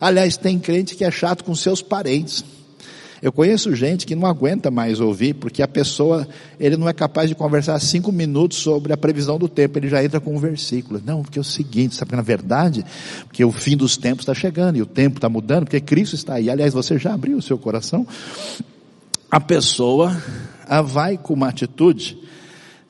Aliás, 0.00 0.36
tem 0.36 0.58
crente 0.58 0.94
que 0.94 1.04
é 1.04 1.10
chato 1.10 1.44
com 1.44 1.54
seus 1.54 1.82
parentes. 1.82 2.44
Eu 3.22 3.30
conheço 3.30 3.74
gente 3.74 4.06
que 4.06 4.14
não 4.14 4.26
aguenta 4.26 4.70
mais 4.70 4.98
ouvir, 4.98 5.34
porque 5.34 5.62
a 5.62 5.68
pessoa, 5.68 6.26
ele 6.58 6.76
não 6.76 6.88
é 6.88 6.92
capaz 6.92 7.28
de 7.28 7.34
conversar 7.34 7.78
cinco 7.78 8.10
minutos 8.10 8.58
sobre 8.58 8.94
a 8.94 8.96
previsão 8.96 9.38
do 9.38 9.46
tempo, 9.46 9.78
ele 9.78 9.88
já 9.88 10.02
entra 10.02 10.18
com 10.20 10.34
um 10.34 10.38
versículo. 10.38 11.02
Não, 11.04 11.22
porque 11.22 11.38
é 11.38 11.42
o 11.42 11.44
seguinte, 11.44 11.94
sabe, 11.94 12.16
na 12.16 12.22
verdade, 12.22 12.82
porque 13.26 13.44
o 13.44 13.52
fim 13.52 13.76
dos 13.76 13.98
tempos 13.98 14.22
está 14.22 14.32
chegando, 14.32 14.76
e 14.76 14.82
o 14.82 14.86
tempo 14.86 15.18
está 15.18 15.28
mudando, 15.28 15.64
porque 15.64 15.80
Cristo 15.80 16.14
está 16.14 16.34
aí. 16.34 16.48
Aliás, 16.48 16.72
você 16.72 16.98
já 16.98 17.12
abriu 17.12 17.36
o 17.36 17.42
seu 17.42 17.58
coração? 17.58 18.06
A 19.30 19.38
pessoa 19.38 20.16
vai 20.86 21.18
com 21.18 21.34
uma 21.34 21.48
atitude 21.48 22.29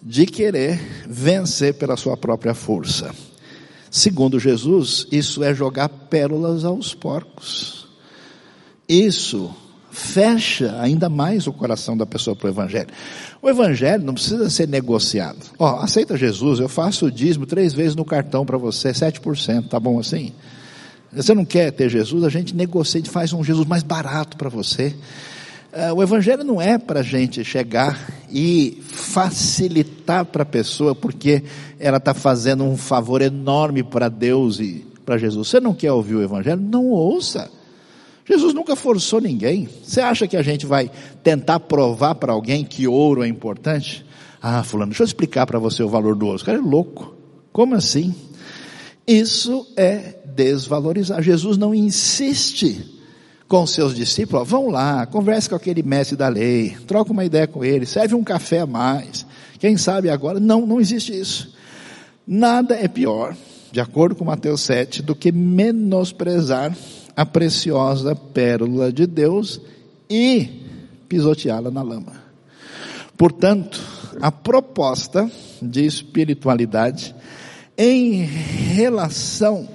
de 0.03 0.27
querer 0.27 0.81
vencer 1.09 1.75
pela 1.75 1.97
sua 1.97 2.17
própria 2.17 2.55
força. 2.55 3.15
Segundo 3.91 4.39
Jesus, 4.39 5.07
isso 5.11 5.43
é 5.43 5.55
jogar 5.55 5.89
pérolas 5.89 6.65
aos 6.65 6.95
porcos. 6.95 7.89
Isso 8.89 9.55
fecha 9.91 10.81
ainda 10.81 11.09
mais 11.09 11.47
o 11.47 11.53
coração 11.53 11.97
da 11.97 12.07
pessoa 12.07 12.37
para 12.37 12.47
o 12.47 12.51
Evangelho. 12.51 12.89
O 13.43 13.49
Evangelho 13.49 14.05
não 14.05 14.15
precisa 14.15 14.49
ser 14.49 14.69
negociado. 14.69 15.39
Ó, 15.59 15.73
oh, 15.73 15.83
aceita 15.83 16.17
Jesus, 16.17 16.61
eu 16.61 16.69
faço 16.69 17.07
o 17.07 17.11
dízimo 17.11 17.47
três 17.47 17.75
vezes 17.75 17.97
no 17.97 18.05
cartão 18.05 18.47
para 18.47 18.57
você, 18.57 18.93
7%, 18.93 19.69
tá 19.69 19.81
bom 19.81 19.99
assim? 19.99 20.33
Você 21.13 21.35
não 21.35 21.45
quer 21.45 21.73
ter 21.73 21.89
Jesus, 21.89 22.23
a 22.23 22.29
gente 22.29 22.55
negocia, 22.55 23.01
gente 23.01 23.11
faz 23.11 23.33
um 23.33 23.43
Jesus 23.43 23.67
mais 23.67 23.83
barato 23.83 24.37
para 24.37 24.49
você. 24.49 24.95
Uh, 25.73 25.95
o 25.95 26.03
Evangelho 26.03 26.45
não 26.45 26.61
é 26.61 26.79
para 26.79 27.01
a 27.01 27.03
gente 27.03 27.45
chegar 27.45 27.99
e 28.31 28.83
facilitar 28.93 30.25
para 30.25 30.43
a 30.43 30.47
pessoa, 30.47 30.95
porque 30.95 31.43
ela 31.79 31.99
está 31.99 32.15
fazendo 32.15 32.65
um 32.65 32.77
favor 32.77 33.23
enorme 33.23 33.83
para 33.83 34.09
Deus 34.09 34.61
e 34.61 34.87
para 35.05 35.19
Jesus. 35.19 35.49
Você 35.49 35.61
não 35.61 35.75
quer 35.75 35.93
ouvir 35.93 36.15
o 36.15 36.23
Evangelho? 36.23 36.61
Não 36.61 36.87
ouça. 36.87 37.51
Jesus 38.25 38.55
nunca 38.55 38.77
forçou 38.77 39.21
ninguém. 39.21 39.69
Você 39.83 40.01
acha 40.01 40.29
que 40.29 40.37
a 40.37 40.43
gente 40.43 40.65
vai 40.67 40.91
tentar 41.23 41.59
provar 41.61 42.15
para 42.15 42.33
alguém 42.33 42.65
que 42.65 42.87
ouro 42.87 43.25
é 43.25 43.29
importante? 43.29 44.05
Ah, 44.41 44.63
fulano, 44.63 44.91
deixa 44.91 45.03
eu 45.03 45.07
explicar 45.07 45.47
para 45.47 45.59
você 45.59 45.83
o 45.83 45.89
valor 45.89 46.15
do 46.15 46.27
ouro. 46.27 46.41
O 46.41 46.45
cara 46.45 46.59
é 46.59 46.61
louco. 46.61 47.15
Como 47.53 47.75
assim? 47.75 48.15
Isso 49.07 49.67
é 49.77 50.17
desvalorizar. 50.25 51.21
Jesus 51.23 51.57
não 51.57 51.75
insiste 51.75 53.00
com 53.51 53.67
seus 53.67 53.97
discípulos, 53.97 54.43
ó, 54.43 54.45
vão 54.45 54.69
lá, 54.69 55.05
converse 55.07 55.51
com 55.51 55.57
aquele 55.57 55.83
mestre 55.83 56.17
da 56.17 56.29
lei, 56.29 56.77
troca 56.87 57.11
uma 57.11 57.25
ideia 57.25 57.49
com 57.49 57.65
ele, 57.65 57.85
serve 57.85 58.15
um 58.15 58.23
café 58.23 58.61
a 58.61 58.67
mais. 58.67 59.27
Quem 59.59 59.77
sabe 59.77 60.09
agora? 60.09 60.39
Não, 60.39 60.65
não 60.65 60.81
existe 60.81 61.13
isso. 61.13 61.53
Nada 62.25 62.77
é 62.77 62.87
pior, 62.87 63.37
de 63.73 63.81
acordo 63.81 64.15
com 64.15 64.25
Mateus 64.25 64.61
7, 64.61 65.03
do 65.03 65.17
que 65.17 65.33
menosprezar 65.33 66.73
a 67.17 67.27
preciosa 67.27 68.15
pérola 68.15 68.93
de 68.93 69.05
Deus 69.05 69.61
e 70.09 70.49
pisoteá-la 71.09 71.73
na 71.73 71.83
lama. 71.83 72.23
Portanto, 73.17 73.81
a 74.23 74.31
proposta 74.31 75.29
de 75.61 75.85
espiritualidade 75.85 77.17
em 77.77 78.23
relação 78.23 79.69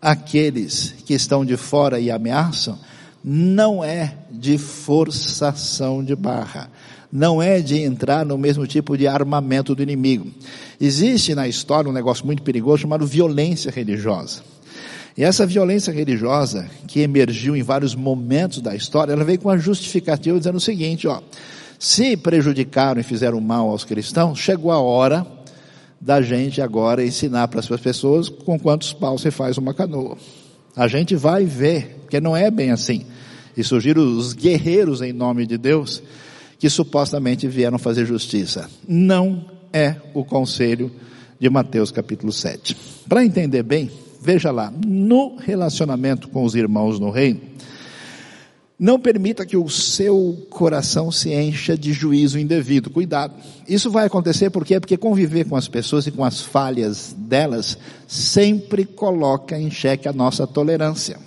àqueles 0.00 0.94
que 1.04 1.12
estão 1.12 1.44
de 1.44 1.56
fora 1.56 1.98
e 1.98 2.08
ameaçam 2.08 2.78
não 3.22 3.84
é 3.84 4.14
de 4.30 4.56
forçação 4.56 6.02
de 6.02 6.16
barra, 6.16 6.70
não 7.12 7.42
é 7.42 7.60
de 7.60 7.78
entrar 7.78 8.24
no 8.24 8.38
mesmo 8.38 8.66
tipo 8.66 8.96
de 8.96 9.06
armamento 9.06 9.74
do 9.74 9.82
inimigo. 9.82 10.30
Existe 10.80 11.34
na 11.34 11.46
história 11.48 11.90
um 11.90 11.92
negócio 11.92 12.24
muito 12.24 12.42
perigoso 12.42 12.82
chamado 12.82 13.06
violência 13.06 13.70
religiosa. 13.70 14.42
E 15.16 15.24
essa 15.24 15.44
violência 15.44 15.92
religiosa, 15.92 16.70
que 16.86 17.00
emergiu 17.00 17.56
em 17.56 17.62
vários 17.62 17.94
momentos 17.94 18.60
da 18.60 18.74
história, 18.74 19.12
ela 19.12 19.24
veio 19.24 19.40
com 19.40 19.50
a 19.50 19.58
justificativa 19.58 20.38
dizendo 20.38 20.56
o 20.56 20.60
seguinte, 20.60 21.06
ó, 21.06 21.20
se 21.78 22.16
prejudicaram 22.16 23.00
e 23.00 23.04
fizeram 23.04 23.40
mal 23.40 23.68
aos 23.68 23.84
cristãos, 23.84 24.38
chegou 24.38 24.70
a 24.70 24.80
hora 24.80 25.26
da 26.00 26.22
gente 26.22 26.62
agora 26.62 27.04
ensinar 27.04 27.48
para 27.48 27.60
as 27.60 27.66
pessoas 27.66 28.28
com 28.28 28.58
quantos 28.58 28.92
paus 28.92 29.20
você 29.20 29.30
faz 29.30 29.58
uma 29.58 29.74
canoa. 29.74 30.16
A 30.80 30.88
gente 30.88 31.14
vai 31.14 31.44
ver, 31.44 31.98
porque 32.00 32.22
não 32.22 32.34
é 32.34 32.50
bem 32.50 32.70
assim. 32.70 33.04
E 33.54 33.62
surgiram 33.62 34.02
os 34.02 34.32
guerreiros 34.32 35.02
em 35.02 35.12
nome 35.12 35.44
de 35.44 35.58
Deus, 35.58 36.02
que 36.58 36.70
supostamente 36.70 37.46
vieram 37.46 37.78
fazer 37.78 38.06
justiça. 38.06 38.66
Não 38.88 39.44
é 39.74 39.96
o 40.14 40.24
conselho 40.24 40.90
de 41.38 41.50
Mateus 41.50 41.90
capítulo 41.90 42.32
7. 42.32 42.74
Para 43.06 43.22
entender 43.22 43.62
bem, 43.62 43.90
veja 44.22 44.50
lá, 44.50 44.72
no 44.86 45.36
relacionamento 45.36 46.28
com 46.30 46.44
os 46.44 46.54
irmãos 46.54 46.98
no 46.98 47.10
reino, 47.10 47.42
não 48.80 48.98
permita 48.98 49.44
que 49.44 49.58
o 49.58 49.68
seu 49.68 50.46
coração 50.48 51.12
se 51.12 51.34
encha 51.34 51.76
de 51.76 51.92
juízo 51.92 52.38
indevido. 52.38 52.88
Cuidado. 52.88 53.34
Isso 53.68 53.90
vai 53.90 54.06
acontecer 54.06 54.48
por 54.48 54.64
quê? 54.64 54.80
Porque 54.80 54.96
conviver 54.96 55.44
com 55.44 55.54
as 55.54 55.68
pessoas 55.68 56.06
e 56.06 56.10
com 56.10 56.24
as 56.24 56.40
falhas 56.40 57.14
delas 57.14 57.76
sempre 58.08 58.86
coloca 58.86 59.58
em 59.58 59.70
xeque 59.70 60.08
a 60.08 60.14
nossa 60.14 60.46
tolerância. 60.46 61.18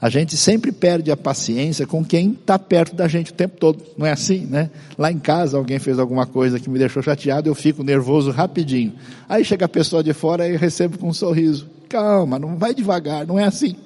A 0.00 0.10
gente 0.10 0.36
sempre 0.36 0.72
perde 0.72 1.12
a 1.12 1.16
paciência 1.16 1.86
com 1.86 2.04
quem 2.04 2.32
está 2.32 2.58
perto 2.58 2.96
da 2.96 3.06
gente 3.06 3.30
o 3.30 3.34
tempo 3.34 3.56
todo. 3.56 3.80
Não 3.96 4.04
é 4.04 4.10
assim, 4.10 4.40
né? 4.44 4.68
Lá 4.98 5.12
em 5.12 5.20
casa 5.20 5.56
alguém 5.56 5.78
fez 5.78 6.00
alguma 6.00 6.26
coisa 6.26 6.58
que 6.58 6.68
me 6.68 6.78
deixou 6.78 7.04
chateado, 7.04 7.48
eu 7.48 7.54
fico 7.54 7.84
nervoso 7.84 8.32
rapidinho. 8.32 8.94
Aí 9.28 9.44
chega 9.44 9.66
a 9.66 9.68
pessoa 9.68 10.02
de 10.02 10.12
fora 10.12 10.48
e 10.48 10.56
recebo 10.56 10.98
com 10.98 11.08
um 11.08 11.14
sorriso. 11.14 11.70
Calma, 11.88 12.36
não 12.36 12.56
vai 12.56 12.74
devagar, 12.74 13.24
não 13.24 13.38
é 13.38 13.44
assim. 13.44 13.76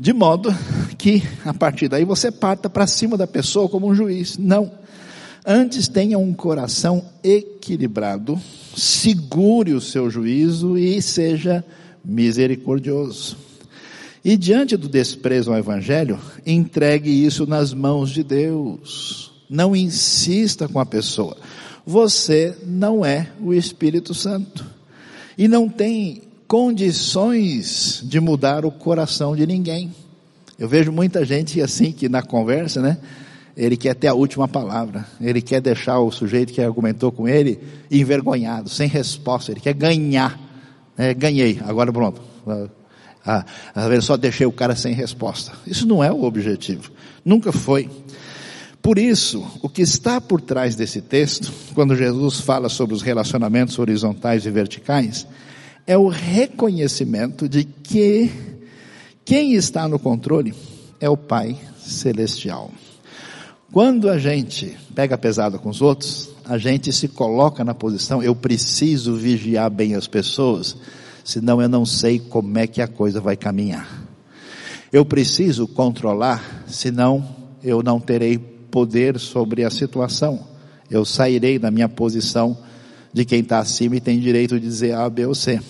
De 0.00 0.14
modo 0.14 0.50
que, 0.96 1.22
a 1.44 1.52
partir 1.52 1.86
daí, 1.86 2.06
você 2.06 2.32
parta 2.32 2.70
para 2.70 2.86
cima 2.86 3.18
da 3.18 3.26
pessoa 3.26 3.68
como 3.68 3.86
um 3.86 3.94
juiz. 3.94 4.38
Não. 4.38 4.72
Antes 5.46 5.88
tenha 5.88 6.18
um 6.18 6.32
coração 6.32 7.04
equilibrado, 7.22 8.40
segure 8.74 9.74
o 9.74 9.80
seu 9.80 10.08
juízo 10.10 10.78
e 10.78 11.02
seja 11.02 11.62
misericordioso. 12.02 13.36
E 14.24 14.38
diante 14.38 14.74
do 14.74 14.88
desprezo 14.88 15.52
ao 15.52 15.58
Evangelho, 15.58 16.18
entregue 16.46 17.10
isso 17.10 17.46
nas 17.46 17.74
mãos 17.74 18.08
de 18.08 18.22
Deus. 18.22 19.30
Não 19.50 19.76
insista 19.76 20.66
com 20.66 20.80
a 20.80 20.86
pessoa. 20.86 21.36
Você 21.84 22.56
não 22.66 23.04
é 23.04 23.28
o 23.38 23.52
Espírito 23.52 24.14
Santo. 24.14 24.64
E 25.36 25.46
não 25.46 25.68
tem 25.68 26.22
condições 26.50 28.02
de 28.02 28.18
mudar 28.18 28.64
o 28.64 28.72
coração 28.72 29.36
de 29.36 29.46
ninguém. 29.46 29.94
Eu 30.58 30.68
vejo 30.68 30.90
muita 30.90 31.24
gente 31.24 31.62
assim 31.62 31.92
que 31.92 32.08
na 32.08 32.22
conversa, 32.22 32.82
né? 32.82 32.98
Ele 33.56 33.76
quer 33.76 33.94
ter 33.94 34.08
a 34.08 34.14
última 34.14 34.48
palavra. 34.48 35.06
Ele 35.20 35.40
quer 35.40 35.60
deixar 35.60 36.00
o 36.00 36.10
sujeito 36.10 36.52
que 36.52 36.60
argumentou 36.60 37.12
com 37.12 37.28
ele 37.28 37.60
envergonhado, 37.88 38.68
sem 38.68 38.88
resposta. 38.88 39.52
Ele 39.52 39.60
quer 39.60 39.74
ganhar. 39.74 40.40
É, 40.98 41.14
ganhei, 41.14 41.60
agora 41.64 41.92
pronto. 41.92 42.20
Ah, 43.24 43.44
eu 43.88 44.02
só 44.02 44.16
deixei 44.16 44.44
o 44.44 44.50
cara 44.50 44.74
sem 44.74 44.92
resposta. 44.92 45.52
Isso 45.64 45.86
não 45.86 46.02
é 46.02 46.10
o 46.10 46.24
objetivo. 46.24 46.90
Nunca 47.24 47.52
foi. 47.52 47.88
Por 48.82 48.98
isso, 48.98 49.46
o 49.62 49.68
que 49.68 49.82
está 49.82 50.20
por 50.20 50.40
trás 50.40 50.74
desse 50.74 51.00
texto, 51.00 51.52
quando 51.76 51.94
Jesus 51.94 52.40
fala 52.40 52.68
sobre 52.68 52.96
os 52.96 53.02
relacionamentos 53.02 53.78
horizontais 53.78 54.46
e 54.46 54.50
verticais, 54.50 55.28
é 55.86 55.96
o 55.96 56.08
reconhecimento 56.08 57.48
de 57.48 57.64
que 57.64 58.30
quem 59.24 59.54
está 59.54 59.88
no 59.88 59.98
controle 59.98 60.54
é 61.00 61.08
o 61.08 61.16
Pai 61.16 61.56
Celestial. 61.78 62.70
Quando 63.72 64.10
a 64.10 64.18
gente 64.18 64.76
pega 64.94 65.16
pesado 65.16 65.58
com 65.58 65.68
os 65.68 65.80
outros, 65.80 66.30
a 66.44 66.58
gente 66.58 66.92
se 66.92 67.06
coloca 67.06 67.62
na 67.62 67.72
posição, 67.72 68.20
eu 68.20 68.34
preciso 68.34 69.14
vigiar 69.14 69.70
bem 69.70 69.94
as 69.94 70.08
pessoas, 70.08 70.76
senão 71.24 71.62
eu 71.62 71.68
não 71.68 71.86
sei 71.86 72.18
como 72.18 72.58
é 72.58 72.66
que 72.66 72.82
a 72.82 72.88
coisa 72.88 73.20
vai 73.20 73.36
caminhar. 73.36 73.88
Eu 74.92 75.04
preciso 75.04 75.68
controlar, 75.68 76.64
senão 76.66 77.24
eu 77.62 77.80
não 77.80 78.00
terei 78.00 78.38
poder 78.38 79.20
sobre 79.20 79.64
a 79.64 79.70
situação. 79.70 80.40
Eu 80.90 81.04
sairei 81.04 81.56
da 81.56 81.70
minha 81.70 81.88
posição 81.88 82.58
de 83.12 83.24
quem 83.24 83.40
está 83.40 83.58
acima 83.58 83.96
e 83.96 84.00
tem 84.00 84.18
direito 84.20 84.58
de 84.58 84.66
dizer 84.66 84.94
A, 84.94 85.08
B 85.08 85.26
ou 85.26 85.34
C. 85.34 85.60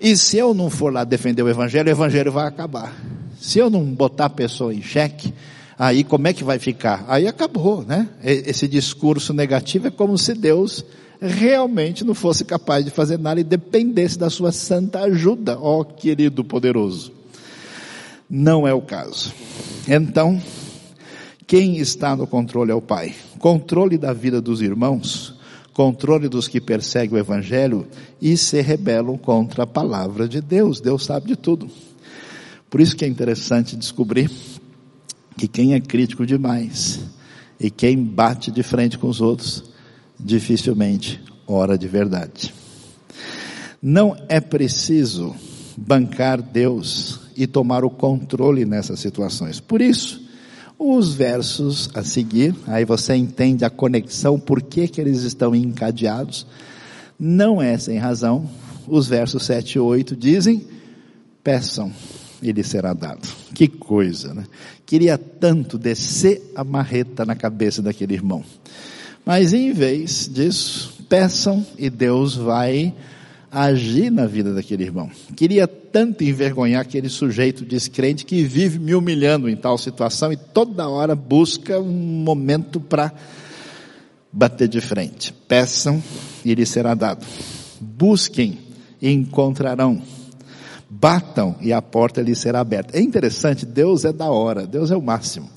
E 0.00 0.16
se 0.16 0.36
eu 0.36 0.52
não 0.52 0.68
for 0.68 0.92
lá 0.92 1.04
defender 1.04 1.42
o 1.42 1.48
evangelho, 1.48 1.88
o 1.88 1.92
evangelho 1.92 2.32
vai 2.32 2.46
acabar. 2.46 2.94
Se 3.40 3.58
eu 3.58 3.70
não 3.70 3.84
botar 3.84 4.26
a 4.26 4.30
pessoa 4.30 4.74
em 4.74 4.82
xeque, 4.82 5.32
aí 5.78 6.04
como 6.04 6.28
é 6.28 6.32
que 6.32 6.44
vai 6.44 6.58
ficar? 6.58 7.04
Aí 7.08 7.26
acabou, 7.26 7.82
né? 7.82 8.08
Esse 8.22 8.68
discurso 8.68 9.32
negativo 9.32 9.86
é 9.86 9.90
como 9.90 10.18
se 10.18 10.34
Deus 10.34 10.84
realmente 11.20 12.04
não 12.04 12.14
fosse 12.14 12.44
capaz 12.44 12.84
de 12.84 12.90
fazer 12.90 13.18
nada 13.18 13.40
e 13.40 13.44
dependesse 13.44 14.18
da 14.18 14.28
sua 14.28 14.52
santa 14.52 15.00
ajuda, 15.00 15.58
ó 15.58 15.82
querido 15.82 16.44
poderoso. 16.44 17.12
Não 18.28 18.66
é 18.66 18.74
o 18.74 18.82
caso. 18.82 19.32
Então, 19.88 20.40
quem 21.46 21.78
está 21.78 22.16
no 22.16 22.26
controle 22.26 22.72
é 22.72 22.74
o 22.74 22.82
Pai. 22.82 23.14
Controle 23.38 23.96
da 23.96 24.12
vida 24.12 24.40
dos 24.40 24.60
irmãos 24.60 25.35
controle 25.76 26.26
dos 26.26 26.48
que 26.48 26.58
perseguem 26.58 27.18
o 27.18 27.20
Evangelho 27.20 27.86
e 28.18 28.34
se 28.38 28.62
rebelam 28.62 29.18
contra 29.18 29.64
a 29.64 29.66
palavra 29.66 30.26
de 30.26 30.40
Deus. 30.40 30.80
Deus 30.80 31.04
sabe 31.04 31.26
de 31.26 31.36
tudo. 31.36 31.68
Por 32.70 32.80
isso 32.80 32.96
que 32.96 33.04
é 33.04 33.08
interessante 33.08 33.76
descobrir 33.76 34.30
que 35.36 35.46
quem 35.46 35.74
é 35.74 35.80
crítico 35.80 36.24
demais 36.24 37.00
e 37.60 37.70
quem 37.70 38.02
bate 38.02 38.50
de 38.50 38.62
frente 38.62 38.96
com 38.96 39.06
os 39.06 39.20
outros, 39.20 39.64
dificilmente 40.18 41.22
ora 41.46 41.76
de 41.76 41.86
verdade. 41.86 42.54
Não 43.82 44.16
é 44.30 44.40
preciso 44.40 45.36
bancar 45.76 46.40
Deus 46.40 47.20
e 47.36 47.46
tomar 47.46 47.84
o 47.84 47.90
controle 47.90 48.64
nessas 48.64 48.98
situações. 48.98 49.60
Por 49.60 49.82
isso, 49.82 50.25
os 50.78 51.14
versos 51.14 51.90
a 51.94 52.02
seguir, 52.02 52.54
aí 52.66 52.84
você 52.84 53.14
entende 53.14 53.64
a 53.64 53.70
conexão, 53.70 54.38
por 54.38 54.62
que, 54.62 54.86
que 54.86 55.00
eles 55.00 55.22
estão 55.22 55.54
encadeados. 55.54 56.46
Não 57.18 57.62
é 57.62 57.78
sem 57.78 57.98
razão. 57.98 58.48
Os 58.86 59.08
versos 59.08 59.44
7 59.46 59.76
e 59.76 59.78
8 59.80 60.14
dizem: 60.14 60.66
peçam 61.42 61.90
e 62.42 62.52
lhe 62.52 62.62
será 62.62 62.92
dado. 62.92 63.26
Que 63.54 63.66
coisa, 63.66 64.34
né? 64.34 64.44
Queria 64.84 65.16
tanto 65.16 65.78
descer 65.78 66.52
a 66.54 66.62
marreta 66.62 67.24
na 67.24 67.34
cabeça 67.34 67.80
daquele 67.80 68.14
irmão. 68.14 68.44
Mas 69.24 69.52
em 69.52 69.72
vez 69.72 70.30
disso, 70.32 70.94
peçam 71.08 71.66
e 71.78 71.88
Deus 71.90 72.36
vai 72.36 72.94
agir 73.58 74.10
na 74.10 74.26
vida 74.26 74.52
daquele 74.52 74.84
irmão. 74.84 75.10
Queria 75.34 75.66
tanto 75.66 76.22
envergonhar 76.22 76.82
aquele 76.82 77.08
sujeito 77.08 77.64
descrente 77.64 78.26
que 78.26 78.42
vive 78.42 78.78
me 78.78 78.94
humilhando 78.94 79.48
em 79.48 79.56
tal 79.56 79.78
situação 79.78 80.30
e 80.30 80.36
toda 80.36 80.86
hora 80.86 81.14
busca 81.14 81.80
um 81.80 82.22
momento 82.22 82.78
para 82.78 83.10
bater 84.30 84.68
de 84.68 84.78
frente. 84.82 85.32
Peçam 85.48 86.02
e 86.44 86.54
lhe 86.54 86.66
será 86.66 86.92
dado. 86.92 87.24
Busquem 87.80 88.58
e 89.00 89.10
encontrarão. 89.10 90.02
Batam 90.90 91.56
e 91.62 91.72
a 91.72 91.80
porta 91.80 92.20
lhe 92.20 92.34
será 92.34 92.60
aberta. 92.60 92.98
É 92.98 93.00
interessante, 93.00 93.64
Deus 93.64 94.04
é 94.04 94.12
da 94.12 94.30
hora, 94.30 94.66
Deus 94.66 94.90
é 94.90 94.96
o 94.96 95.02
máximo. 95.02 95.48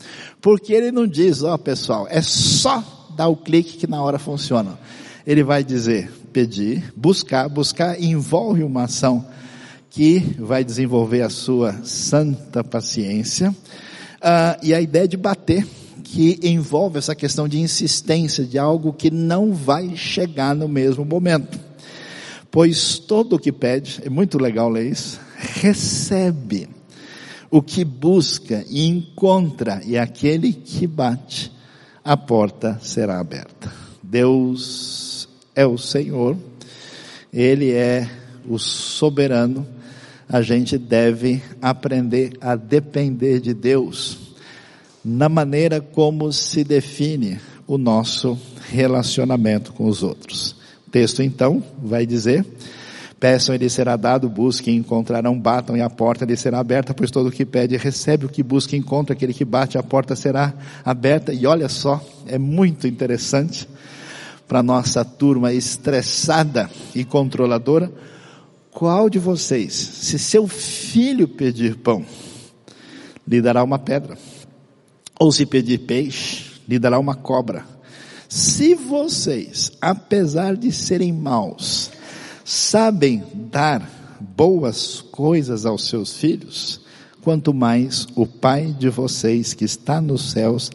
Porque 0.42 0.72
ele 0.72 0.90
não 0.90 1.06
diz, 1.06 1.44
ó 1.44 1.54
oh, 1.54 1.58
pessoal, 1.58 2.08
é 2.10 2.22
só 2.22 2.82
dar 3.14 3.28
o 3.28 3.36
clique 3.36 3.78
que 3.78 3.88
na 3.88 4.02
hora 4.02 4.18
funciona. 4.18 4.80
Ele 5.28 5.44
vai 5.44 5.66
dizer, 5.66 6.10
pedir, 6.32 6.94
buscar, 6.96 7.48
buscar 7.50 8.02
envolve 8.02 8.64
uma 8.64 8.84
ação 8.84 9.26
que 9.90 10.20
vai 10.38 10.64
desenvolver 10.64 11.22
a 11.22 11.30
sua 11.30 11.74
santa 11.84 12.64
paciência, 12.64 13.50
uh, 13.50 14.60
e 14.62 14.74
a 14.74 14.80
ideia 14.80 15.08
de 15.08 15.18
bater, 15.18 15.66
que 16.04 16.40
envolve 16.44 16.98
essa 16.98 17.14
questão 17.14 17.48
de 17.48 17.60
insistência, 17.60 18.44
de 18.44 18.58
algo 18.58 18.94
que 18.94 19.12
não 19.12 19.54
vai 19.54 19.96
chegar 19.96 20.56
no 20.56 20.68
mesmo 20.68 21.06
momento. 21.06 21.60
Pois 22.52 22.98
todo 22.98 23.36
o 23.36 23.40
que 23.40 23.52
pede, 23.52 24.02
é 24.04 24.10
muito 24.10 24.38
legal 24.38 24.70
ler 24.70 24.92
isso, 24.92 25.20
recebe. 25.38 26.68
O 27.52 27.62
que 27.62 27.84
busca 27.84 28.64
e 28.70 28.88
encontra, 28.88 29.82
e 29.86 29.98
aquele 29.98 30.54
que 30.54 30.88
bate, 30.88 31.52
a 32.04 32.16
porta 32.16 32.80
será 32.82 33.20
aberta. 33.20 33.72
Deus 34.02 35.09
é 35.60 35.66
o 35.66 35.78
Senhor, 35.78 36.38
Ele 37.34 37.74
é 37.74 38.10
o 38.48 38.58
soberano, 38.58 39.68
a 40.30 40.42
gente 40.42 40.78
deve 40.78 41.44
aprender 41.62 42.32
a 42.40 42.56
depender 42.56 43.42
de 43.42 43.54
Deus 43.54 44.36
na 45.04 45.28
maneira 45.28 45.82
como 45.82 46.32
se 46.32 46.64
define 46.64 47.42
o 47.68 47.78
nosso 47.78 48.40
relacionamento 48.70 49.74
com 49.74 49.86
os 49.86 50.02
outros. 50.02 50.56
O 50.88 50.92
texto 50.92 51.22
então 51.22 51.62
vai 51.84 52.06
dizer, 52.06 52.46
peçam 53.20 53.54
e 53.54 53.58
lhe 53.58 53.70
será 53.70 53.98
dado, 53.98 54.30
busquem 54.30 54.76
e 54.76 54.80
encontrarão, 54.80 55.38
batam 55.38 55.76
e 55.76 55.82
a 55.82 55.90
porta 55.90 56.24
lhe 56.24 56.38
será 56.38 56.60
aberta, 56.60 56.94
pois 56.94 57.12
todo 57.12 57.28
o 57.28 57.32
que 57.32 57.46
pede 57.46 57.76
recebe, 57.76 58.26
o 58.26 58.30
que 58.30 58.42
busca 58.42 58.78
encontra, 58.78 59.14
aquele 59.14 59.34
que 59.34 59.44
bate 59.44 59.78
a 59.78 59.84
porta 59.84 60.16
será 60.16 60.54
aberta. 60.86 61.34
E 61.34 61.46
olha 61.46 61.68
só, 61.68 62.02
é 62.26 62.38
muito 62.38 62.88
interessante, 62.88 63.68
para 64.50 64.64
nossa 64.64 65.06
turma 65.06 65.54
estressada 65.54 66.72
e 66.96 67.06
controladora, 67.06 67.94
qual 68.72 69.08
de 69.08 69.20
vocês, 69.20 69.74
se 69.74 70.18
seu 70.18 70.48
filho 70.48 71.28
pedir 71.28 71.76
pão, 71.76 72.04
lhe 73.28 73.44
dará 73.44 73.64
uma 73.64 73.78
pedra? 73.78 74.18
Ou 75.20 75.32
se 75.32 75.46
pedir 75.46 75.78
peixe, 75.82 76.60
lhe 76.68 76.80
dará 76.80 76.98
uma 76.98 77.14
cobra? 77.14 77.64
Se 78.28 78.74
vocês, 78.74 79.72
apesar 79.80 80.58
de 80.58 80.72
serem 80.72 81.14
maus, 81.14 81.92
sabem 82.44 83.24
dar 83.52 83.88
boas 84.20 85.00
coisas 85.12 85.64
aos 85.64 85.88
seus 85.88 86.18
filhos, 86.18 86.82
quanto 87.22 87.54
mais 87.54 88.08
o 88.16 88.26
Pai 88.26 88.76
de 88.80 88.90
vocês 88.90 89.54
que 89.54 89.66
está 89.66 90.02
nos 90.02 90.32
céus 90.32 90.72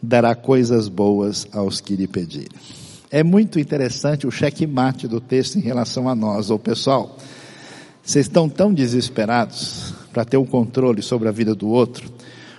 dará 0.00 0.36
coisas 0.36 0.86
boas 0.86 1.48
aos 1.52 1.80
que 1.80 1.96
lhe 1.96 2.06
pedirem. 2.06 2.79
É 3.12 3.24
muito 3.24 3.58
interessante 3.58 4.24
o 4.24 4.30
checkmate 4.30 5.08
do 5.08 5.20
texto 5.20 5.56
em 5.56 5.60
relação 5.60 6.08
a 6.08 6.14
nós. 6.14 6.48
Ô 6.48 6.58
pessoal, 6.60 7.18
vocês 8.00 8.26
estão 8.26 8.48
tão 8.48 8.72
desesperados 8.72 9.92
para 10.12 10.24
ter 10.24 10.36
um 10.36 10.46
controle 10.46 11.02
sobre 11.02 11.28
a 11.28 11.32
vida 11.32 11.52
do 11.52 11.68
outro, 11.68 12.08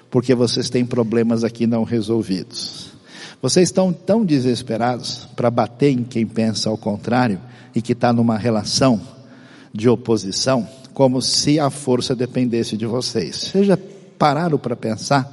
porque 0.10 0.36
vocês 0.36 0.70
têm 0.70 0.86
problemas 0.86 1.46
aqui 1.46 1.66
não 1.66 1.86
resolvidos. 1.86 2.92
Vocês 3.42 3.70
estão 3.70 3.94
tão 3.94 4.26
desesperados 4.26 5.26
para 5.38 5.50
bater 5.50 5.92
em 5.92 6.04
quem 6.04 6.28
pensa 6.28 6.70
ao 6.70 6.78
contrário 6.78 7.40
e 7.74 7.82
que 7.82 7.94
está 7.94 8.12
numa 8.12 8.38
relação 8.38 9.00
de 9.74 9.88
oposição, 9.88 10.68
como 10.94 11.22
se 11.22 11.62
a 11.62 11.70
força 11.70 12.14
dependesse 12.14 12.76
de 12.76 12.86
vocês. 12.86 13.38
Vocês 13.38 13.68
já 13.68 13.78
pararam 14.20 14.58
para 14.58 14.76
pensar 14.76 15.32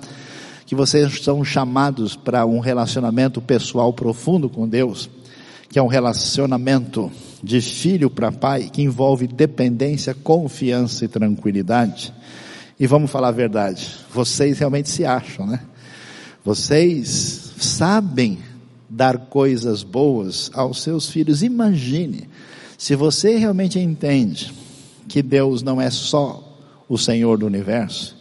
que 0.69 0.75
vocês 0.75 1.23
são 1.23 1.43
chamados 1.43 2.15
para 2.15 2.45
um 2.45 2.59
relacionamento 2.59 3.41
pessoal 3.41 3.91
profundo 3.91 4.51
com 4.51 4.69
Deus, 4.69 5.09
que 5.71 5.79
é 5.79 5.83
um 5.83 5.87
relacionamento 5.87 7.11
de 7.43 7.63
filho 7.63 8.11
para 8.11 8.31
pai, 8.31 8.69
que 8.71 8.83
envolve 8.83 9.27
dependência, 9.27 10.13
confiança 10.13 11.07
e 11.07 11.09
tranquilidade. 11.09 12.13
E 12.79 12.87
vamos 12.87 13.11
falar 13.11 13.29
a 13.29 13.33
verdade, 13.33 13.89
vocês 14.13 14.59
realmente 14.59 14.91
se 14.91 15.07
acham, 15.07 15.47
né? 15.47 15.63
Vocês 16.45 17.55
sabem 17.57 18.39
dar 18.91 19.17
coisas 19.17 19.83
boas 19.83 20.51
aos 20.53 20.83
seus 20.83 21.09
filhos. 21.09 21.43
Imagine, 21.43 22.29
se 22.77 22.95
você 22.95 23.39
realmente 23.39 23.79
entende 23.79 24.53
que 25.09 25.23
Deus 25.23 25.63
não 25.63 25.81
é 25.81 25.89
só 25.89 26.45
o 26.87 26.99
Senhor 26.99 27.39
do 27.39 27.47
universo, 27.47 28.18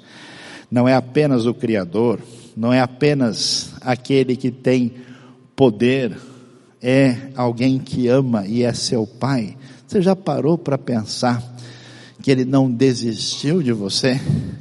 não 0.69 0.87
é 0.87 0.93
apenas 0.93 1.45
o 1.45 1.53
Criador, 1.53 2.19
não 2.55 2.73
é 2.73 2.79
apenas 2.79 3.73
aquele 3.81 4.35
que 4.35 4.51
tem 4.51 4.93
poder, 5.55 6.17
é 6.81 7.29
alguém 7.35 7.79
que 7.79 8.07
ama 8.07 8.45
e 8.45 8.63
é 8.63 8.73
seu 8.73 9.05
Pai. 9.05 9.55
Você 9.87 10.01
já 10.01 10.15
parou 10.15 10.57
para 10.57 10.77
pensar 10.77 11.43
que 12.21 12.29
Ele 12.29 12.45
não 12.45 12.69
desistiu 12.69 13.63
de 13.63 13.71
você? 13.71 14.19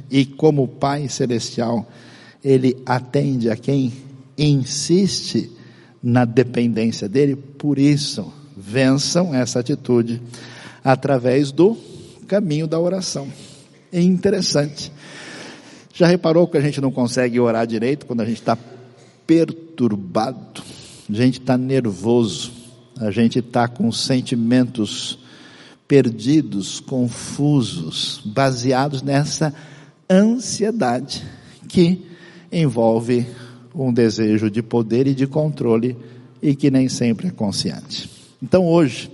E 0.09 0.25
como 0.25 0.67
Pai 0.67 1.09
Celestial, 1.09 1.85
Ele 2.43 2.77
atende 2.85 3.49
a 3.49 3.55
quem 3.55 3.91
insiste 4.37 5.51
na 6.01 6.23
dependência 6.23 7.09
dEle? 7.09 7.35
Por 7.35 7.77
isso, 7.77 8.31
vençam 8.55 9.33
essa 9.33 9.59
atitude 9.59 10.21
através 10.83 11.51
do 11.51 11.77
caminho 12.27 12.67
da 12.67 12.79
oração. 12.79 13.27
É 13.91 14.01
interessante. 14.01 14.91
Já 15.97 16.05
reparou 16.05 16.47
que 16.47 16.55
a 16.55 16.61
gente 16.61 16.79
não 16.79 16.91
consegue 16.91 17.39
orar 17.39 17.65
direito 17.65 18.05
quando 18.05 18.21
a 18.21 18.25
gente 18.25 18.37
está 18.37 18.55
perturbado? 19.25 20.61
A 21.09 21.13
gente 21.13 21.39
está 21.39 21.57
nervoso, 21.57 22.51
a 22.99 23.09
gente 23.09 23.39
está 23.39 23.67
com 23.67 23.91
sentimentos 23.91 25.17
perdidos, 25.87 26.79
confusos, 26.79 28.21
baseados 28.23 29.01
nessa 29.01 29.51
ansiedade 30.07 31.25
que 31.67 32.05
envolve 32.51 33.25
um 33.73 33.91
desejo 33.91 34.51
de 34.51 34.61
poder 34.61 35.07
e 35.07 35.15
de 35.15 35.25
controle 35.25 35.97
e 36.39 36.55
que 36.55 36.69
nem 36.69 36.87
sempre 36.87 37.29
é 37.29 37.31
consciente. 37.31 38.07
Então 38.39 38.67
hoje 38.67 39.09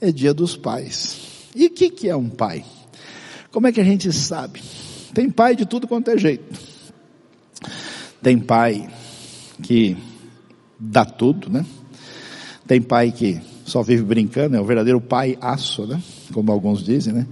é 0.00 0.10
dia 0.10 0.32
dos 0.32 0.56
pais. 0.56 1.18
E 1.54 1.66
o 1.66 1.70
que, 1.70 1.90
que 1.90 2.08
é 2.08 2.16
um 2.16 2.30
pai? 2.30 2.64
Como 3.52 3.66
é 3.66 3.72
que 3.72 3.80
a 3.82 3.84
gente 3.84 4.10
sabe? 4.10 4.62
Tem 5.14 5.30
pai 5.30 5.54
de 5.54 5.64
tudo 5.64 5.86
quanto 5.86 6.10
é 6.10 6.18
jeito. 6.18 6.58
Tem 8.20 8.38
pai 8.38 8.88
que 9.62 9.96
dá 10.78 11.04
tudo, 11.04 11.48
né? 11.48 11.64
Tem 12.66 12.82
pai 12.82 13.12
que 13.12 13.40
só 13.64 13.82
vive 13.82 14.02
brincando, 14.02 14.56
é 14.56 14.60
o 14.60 14.64
verdadeiro 14.64 15.00
pai 15.00 15.38
aço, 15.40 15.86
né? 15.86 16.02
Como 16.32 16.50
alguns 16.50 16.82
dizem, 16.82 17.12
né? 17.12 17.26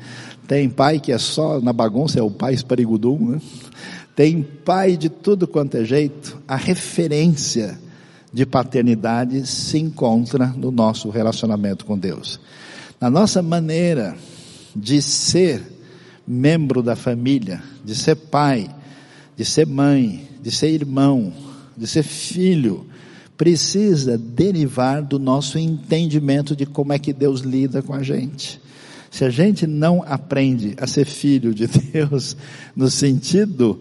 Tem 0.46 0.68
pai 0.68 1.00
que 1.00 1.12
é 1.12 1.18
só 1.18 1.60
na 1.60 1.72
bagunça, 1.72 2.18
é 2.18 2.22
o 2.22 2.30
pai 2.30 2.54
esparigudum, 2.54 3.30
né? 3.30 3.40
Tem 4.14 4.42
pai 4.42 4.96
de 4.96 5.08
tudo 5.08 5.48
quanto 5.48 5.76
é 5.76 5.84
jeito. 5.84 6.38
A 6.46 6.56
referência 6.56 7.78
de 8.32 8.46
paternidade 8.46 9.46
se 9.46 9.78
encontra 9.78 10.46
no 10.48 10.70
nosso 10.70 11.10
relacionamento 11.10 11.84
com 11.84 11.98
Deus. 11.98 12.38
Na 13.00 13.10
nossa 13.10 13.42
maneira 13.42 14.16
de 14.76 15.02
ser 15.02 15.71
membro 16.26 16.82
da 16.82 16.94
família, 16.94 17.62
de 17.84 17.94
ser 17.94 18.16
pai, 18.16 18.70
de 19.36 19.44
ser 19.44 19.66
mãe, 19.66 20.28
de 20.40 20.50
ser 20.50 20.70
irmão, 20.70 21.32
de 21.76 21.86
ser 21.86 22.02
filho, 22.02 22.86
precisa 23.36 24.16
derivar 24.16 25.02
do 25.02 25.18
nosso 25.18 25.58
entendimento 25.58 26.54
de 26.54 26.66
como 26.66 26.92
é 26.92 26.98
que 26.98 27.12
Deus 27.12 27.40
lida 27.40 27.82
com 27.82 27.94
a 27.94 28.02
gente. 28.02 28.60
Se 29.10 29.24
a 29.24 29.30
gente 29.30 29.66
não 29.66 30.02
aprende 30.06 30.74
a 30.78 30.86
ser 30.86 31.04
filho 31.04 31.54
de 31.54 31.66
Deus 31.92 32.36
no 32.74 32.88
sentido 32.88 33.80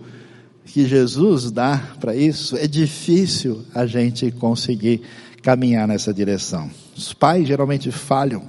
que 0.65 0.87
Jesus 0.87 1.51
dá 1.51 1.77
para 1.99 2.15
isso, 2.15 2.57
é 2.57 2.67
difícil 2.67 3.63
a 3.73 3.85
gente 3.85 4.31
conseguir 4.31 5.01
caminhar 5.41 5.87
nessa 5.87 6.13
direção. 6.13 6.69
Os 6.95 7.13
pais 7.13 7.47
geralmente 7.47 7.91
falham 7.91 8.43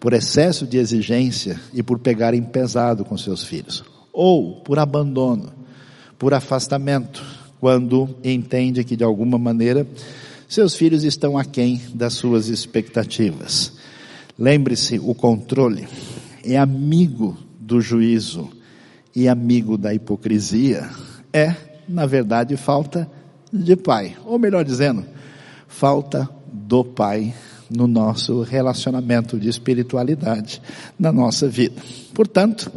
por 0.00 0.14
excesso 0.14 0.66
de 0.66 0.78
exigência 0.78 1.60
e 1.74 1.82
por 1.82 1.98
pegarem 1.98 2.42
pesado 2.42 3.04
com 3.04 3.18
seus 3.18 3.44
filhos, 3.44 3.84
ou 4.10 4.62
por 4.62 4.78
abandono, 4.78 5.52
por 6.18 6.32
afastamento, 6.32 7.22
quando 7.60 8.08
entende 8.24 8.82
que 8.82 8.96
de 8.96 9.04
alguma 9.04 9.38
maneira 9.38 9.86
seus 10.48 10.74
filhos 10.74 11.04
estão 11.04 11.36
aquém 11.36 11.80
das 11.94 12.14
suas 12.14 12.48
expectativas. 12.48 13.74
Lembre-se, 14.38 14.98
o 14.98 15.14
controle 15.14 15.86
é 16.42 16.56
amigo 16.56 17.36
do 17.60 17.80
juízo 17.80 18.48
e 19.14 19.28
amigo 19.28 19.76
da 19.76 19.92
hipocrisia. 19.92 20.88
É, 21.32 21.54
na 21.86 22.06
verdade, 22.06 22.56
falta 22.56 23.08
de 23.52 23.76
pai, 23.76 24.16
ou 24.24 24.38
melhor 24.38 24.64
dizendo, 24.64 25.04
falta 25.68 26.28
do 26.50 26.84
pai 26.84 27.34
no 27.70 27.86
nosso 27.86 28.42
relacionamento 28.42 29.38
de 29.38 29.48
espiritualidade 29.48 30.60
na 30.98 31.12
nossa 31.12 31.48
vida. 31.48 31.80
Portanto, 32.12 32.70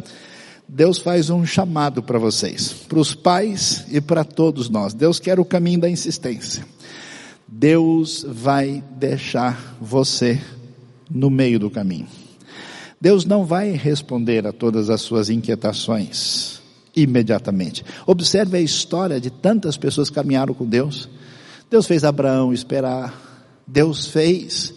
Deus 0.68 0.98
faz 0.98 1.30
um 1.30 1.44
chamado 1.44 2.02
para 2.02 2.18
vocês, 2.18 2.72
para 2.72 2.98
os 2.98 3.14
pais 3.14 3.84
e 3.90 4.00
para 4.00 4.24
todos 4.24 4.68
nós. 4.68 4.94
Deus 4.94 5.18
quer 5.18 5.38
o 5.38 5.44
caminho 5.44 5.80
da 5.80 5.90
insistência. 5.90 6.64
Deus 7.46 8.24
vai 8.28 8.82
deixar 8.96 9.76
você 9.80 10.40
no 11.10 11.30
meio 11.30 11.58
do 11.58 11.70
caminho. 11.70 12.06
Deus 13.00 13.24
não 13.24 13.44
vai 13.44 13.72
responder 13.72 14.46
a 14.46 14.52
todas 14.52 14.88
as 14.88 15.02
suas 15.02 15.28
inquietações 15.28 16.62
imediatamente. 16.96 17.84
Observe 18.06 18.56
a 18.56 18.60
história 18.60 19.20
de 19.20 19.30
tantas 19.30 19.76
pessoas 19.76 20.08
que 20.08 20.14
caminharam 20.14 20.54
com 20.54 20.64
Deus. 20.64 21.08
Deus 21.70 21.86
fez 21.86 22.04
Abraão 22.04 22.52
esperar. 22.52 23.14
Deus 23.66 24.06
fez 24.06 24.74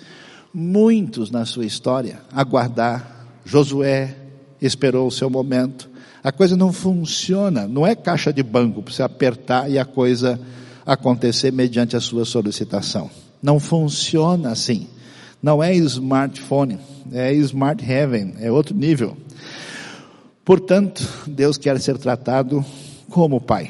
muitos 0.60 1.30
na 1.30 1.46
sua 1.46 1.68
história 1.68 2.20
aguardar. 2.34 3.28
Josué 3.46 4.16
esperou 4.60 5.08
o 5.08 5.12
seu 5.12 5.30
momento. 5.30 5.88
A 6.24 6.32
coisa 6.32 6.58
não 6.58 6.74
funciona, 6.74 7.68
não 7.68 7.86
é 7.86 7.94
caixa 7.96 8.34
de 8.34 8.42
banco 8.42 8.82
para 8.82 8.92
você 8.92 9.04
apertar 9.04 9.70
e 9.70 9.78
a 9.78 9.86
coisa 9.86 10.40
acontecer 10.84 11.54
mediante 11.54 11.96
a 11.96 12.00
sua 12.02 12.26
solicitação. 12.26 13.08
Não 13.42 13.60
funciona 13.60 14.50
assim. 14.50 14.88
Não 15.44 15.62
é 15.62 15.76
smartphone, 15.76 16.80
é 17.12 17.32
smart 17.34 17.86
heaven, 17.86 18.34
é 18.40 18.52
outro 18.52 18.76
nível. 18.76 19.16
Portanto, 20.44 21.08
Deus 21.28 21.56
quer 21.58 21.80
ser 21.80 22.00
tratado 22.00 22.66
como 23.12 23.40
pai. 23.40 23.70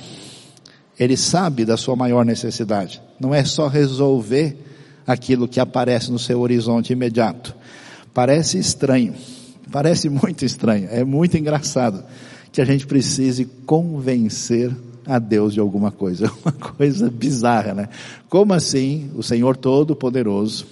Ele 0.98 1.18
sabe 1.18 1.66
da 1.66 1.76
sua 1.76 1.98
maior 1.98 2.24
necessidade. 2.24 3.02
Não 3.20 3.36
é 3.36 3.44
só 3.44 3.68
resolver 3.68 4.67
aquilo 5.08 5.48
que 5.48 5.60
aparece 5.60 6.12
no 6.12 6.20
seu 6.20 6.42
horizonte 6.42 6.92
imediato. 6.92 7.56
Parece 8.14 8.60
estranho, 8.60 9.16
parece 9.72 10.10
muito 10.10 10.44
estranho, 10.44 10.90
é 10.92 11.06
muito 11.06 11.38
engraçado 11.38 12.04
que 12.52 12.60
a 12.60 12.66
gente 12.66 12.86
precise 12.86 13.46
convencer 13.66 14.76
a 15.06 15.20
Deus 15.20 15.54
de 15.54 15.60
alguma 15.62 15.92
coisa, 15.92 16.30
uma 16.44 16.52
coisa 16.52 17.10
bizarra, 17.10 17.74
né? 17.74 17.90
Como 18.28 18.54
assim 18.54 19.10
o 19.16 19.24
Senhor 19.24 19.56
Todo-Poderoso, 19.56 20.66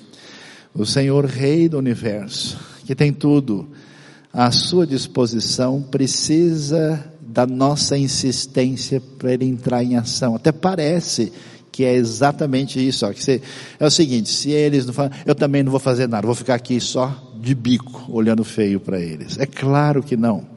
o 0.74 0.86
Senhor 0.86 1.24
Rei 1.24 1.70
do 1.70 1.78
Universo, 1.78 2.60
que 2.86 2.94
tem 2.94 3.14
tudo 3.14 3.70
à 4.34 4.52
sua 4.52 4.86
disposição, 4.86 5.82
precisa 5.82 7.02
da 7.22 7.46
nossa 7.46 7.98
insistência 7.98 9.02
para 9.18 9.34
ele 9.34 9.46
entrar 9.46 9.84
em 9.84 9.96
ação. 9.96 10.36
Até 10.36 10.52
parece 10.52 11.32
que 11.76 11.84
é 11.84 11.94
exatamente 11.94 12.80
isso. 12.80 13.06
Ó, 13.06 13.12
que 13.12 13.22
você, 13.22 13.42
é 13.78 13.86
o 13.86 13.92
seguinte: 13.92 14.30
se 14.30 14.50
eles 14.50 14.86
não 14.86 14.94
falam, 14.94 15.12
eu 15.26 15.36
também 15.36 15.62
não 15.62 15.72
vou 15.72 15.80
fazer 15.80 16.08
nada, 16.08 16.26
vou 16.26 16.34
ficar 16.34 16.56
aqui 16.56 16.80
só 16.80 17.14
de 17.38 17.54
bico, 17.54 18.06
olhando 18.08 18.46
feio 18.46 18.80
para 18.80 18.98
eles. 18.98 19.38
É 19.38 19.46
claro 19.46 20.02
que 20.02 20.16
não. 20.16 20.48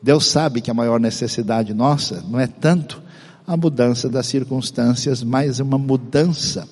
Deus 0.00 0.24
sabe 0.26 0.60
que 0.60 0.70
a 0.70 0.74
maior 0.74 1.00
necessidade 1.00 1.74
nossa 1.74 2.22
não 2.28 2.38
é 2.38 2.46
tanto 2.46 3.02
a 3.44 3.56
mudança 3.56 4.08
das 4.08 4.26
circunstâncias, 4.26 5.24
mas 5.24 5.58
uma 5.58 5.78
mudança 5.78 6.68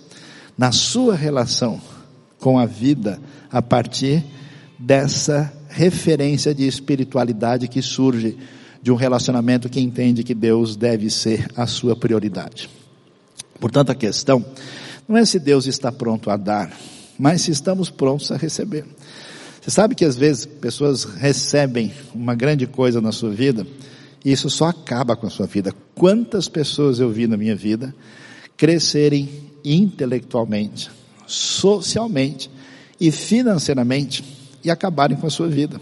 na 0.56 0.70
sua 0.70 1.16
relação 1.16 1.80
com 2.38 2.60
a 2.60 2.66
vida 2.66 3.18
a 3.50 3.60
partir 3.60 4.24
dessa 4.78 5.52
referência 5.68 6.54
de 6.54 6.64
espiritualidade 6.64 7.66
que 7.66 7.82
surge 7.82 8.38
de 8.80 8.92
um 8.92 8.94
relacionamento 8.94 9.68
que 9.68 9.80
entende 9.80 10.22
que 10.22 10.34
Deus 10.34 10.76
deve 10.76 11.10
ser 11.10 11.48
a 11.56 11.66
sua 11.66 11.96
prioridade. 11.96 12.79
Portanto, 13.61 13.90
a 13.90 13.94
questão 13.94 14.44
não 15.06 15.16
é 15.16 15.24
se 15.24 15.38
Deus 15.38 15.66
está 15.66 15.92
pronto 15.92 16.30
a 16.30 16.36
dar, 16.36 16.72
mas 17.18 17.42
se 17.42 17.50
estamos 17.50 17.90
prontos 17.90 18.32
a 18.32 18.36
receber. 18.36 18.84
Você 19.61 19.70
sabe 19.70 19.94
que 19.94 20.04
às 20.04 20.16
vezes 20.16 20.46
pessoas 20.46 21.04
recebem 21.04 21.92
uma 22.14 22.34
grande 22.34 22.66
coisa 22.66 23.00
na 23.00 23.12
sua 23.12 23.30
vida 23.30 23.66
e 24.24 24.32
isso 24.32 24.48
só 24.48 24.66
acaba 24.66 25.14
com 25.14 25.26
a 25.26 25.30
sua 25.30 25.46
vida. 25.46 25.74
Quantas 25.94 26.48
pessoas 26.48 26.98
eu 26.98 27.11
vi 27.11 27.26
na 27.26 27.36
minha 27.36 27.54
vida 27.54 27.94
crescerem 28.56 29.28
intelectualmente, 29.64 30.90
socialmente 31.26 32.50
e 32.98 33.11
financeiramente 33.11 34.24
e 34.62 34.70
acabarem 34.70 35.16
com 35.16 35.26
a 35.26 35.30
sua 35.30 35.48
vida, 35.48 35.80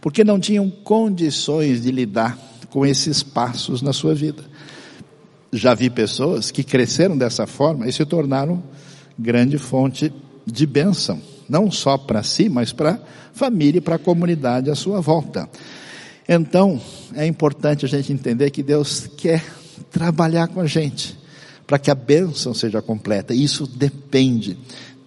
porque 0.00 0.24
não 0.24 0.38
tinham 0.38 0.70
condições 0.70 1.82
de 1.82 1.90
lidar 1.90 2.38
com 2.70 2.84
esses 2.84 3.22
passos 3.22 3.82
na 3.82 3.92
sua 3.92 4.14
vida. 4.14 4.44
Já 5.56 5.74
vi 5.74 5.88
pessoas 5.88 6.50
que 6.50 6.62
cresceram 6.62 7.16
dessa 7.16 7.46
forma 7.46 7.88
e 7.88 7.92
se 7.92 8.04
tornaram 8.04 8.62
grande 9.18 9.56
fonte 9.58 10.12
de 10.46 10.66
bênção, 10.66 11.20
não 11.48 11.70
só 11.70 11.96
para 11.96 12.22
si, 12.22 12.48
mas 12.48 12.72
para 12.72 12.92
a 12.92 12.98
família 13.32 13.78
e 13.78 13.80
para 13.80 13.96
a 13.96 13.98
comunidade 13.98 14.70
à 14.70 14.74
sua 14.74 15.00
volta. 15.00 15.48
Então, 16.28 16.80
é 17.14 17.26
importante 17.26 17.84
a 17.84 17.88
gente 17.88 18.12
entender 18.12 18.50
que 18.50 18.62
Deus 18.62 19.08
quer 19.16 19.42
trabalhar 19.90 20.48
com 20.48 20.60
a 20.60 20.66
gente 20.66 21.16
para 21.66 21.78
que 21.78 21.90
a 21.90 21.94
bênção 21.94 22.52
seja 22.52 22.82
completa. 22.82 23.34
Isso 23.34 23.66
depende 23.66 24.56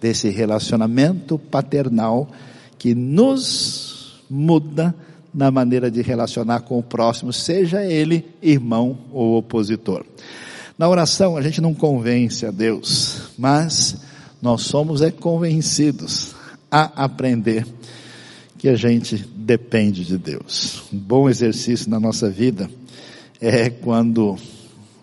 desse 0.00 0.28
relacionamento 0.30 1.38
paternal 1.38 2.28
que 2.78 2.94
nos 2.94 4.20
muda 4.28 4.94
na 5.32 5.50
maneira 5.50 5.90
de 5.90 6.02
relacionar 6.02 6.60
com 6.60 6.78
o 6.78 6.82
próximo, 6.82 7.32
seja 7.32 7.84
ele 7.84 8.26
irmão 8.42 8.98
ou 9.12 9.36
opositor. 9.36 10.04
Na 10.76 10.88
oração 10.88 11.36
a 11.36 11.42
gente 11.42 11.60
não 11.60 11.74
convence 11.74 12.44
a 12.46 12.50
Deus, 12.50 13.30
mas 13.38 13.96
nós 14.40 14.62
somos 14.62 15.02
é 15.02 15.10
convencidos 15.10 16.34
a 16.70 17.04
aprender 17.04 17.66
que 18.58 18.68
a 18.68 18.76
gente 18.76 19.16
depende 19.16 20.04
de 20.04 20.18
Deus. 20.18 20.82
Um 20.92 20.98
bom 20.98 21.28
exercício 21.28 21.90
na 21.90 21.98
nossa 21.98 22.28
vida 22.28 22.70
é 23.40 23.70
quando 23.70 24.36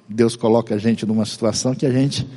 Deus 0.07 0.35
coloca 0.35 0.75
a 0.75 0.77
gente 0.77 1.05
numa 1.05 1.25
situação 1.25 1.73
que 1.73 1.85
a 1.85 1.91
gente 1.91 2.27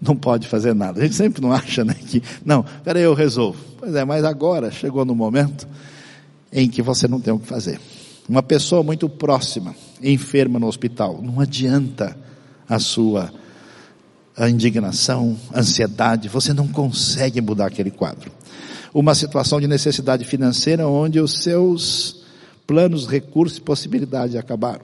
não 0.00 0.14
pode 0.14 0.46
fazer 0.46 0.74
nada. 0.74 1.00
A 1.00 1.02
gente 1.04 1.16
sempre 1.16 1.40
não 1.40 1.52
acha, 1.52 1.84
né, 1.84 1.94
que, 1.94 2.22
não, 2.44 2.64
peraí, 2.84 3.02
eu 3.02 3.14
resolvo. 3.14 3.58
Pois 3.78 3.94
é, 3.94 4.04
mas 4.04 4.24
agora 4.24 4.70
chegou 4.70 5.04
no 5.04 5.14
momento 5.14 5.66
em 6.52 6.68
que 6.68 6.82
você 6.82 7.06
não 7.08 7.20
tem 7.20 7.32
o 7.32 7.38
que 7.38 7.46
fazer. 7.46 7.80
Uma 8.28 8.42
pessoa 8.42 8.82
muito 8.82 9.08
próxima, 9.08 9.74
enferma 10.02 10.58
no 10.58 10.66
hospital, 10.66 11.20
não 11.22 11.40
adianta 11.40 12.16
a 12.68 12.78
sua 12.78 13.32
a 14.36 14.50
indignação, 14.50 15.34
ansiedade, 15.54 16.28
você 16.28 16.52
não 16.52 16.68
consegue 16.68 17.40
mudar 17.40 17.68
aquele 17.68 17.90
quadro. 17.90 18.30
Uma 18.92 19.14
situação 19.14 19.58
de 19.58 19.66
necessidade 19.66 20.26
financeira 20.26 20.86
onde 20.86 21.18
os 21.18 21.42
seus 21.42 22.22
planos, 22.66 23.06
recursos 23.06 23.56
e 23.56 23.62
possibilidades 23.62 24.36
acabaram 24.36 24.82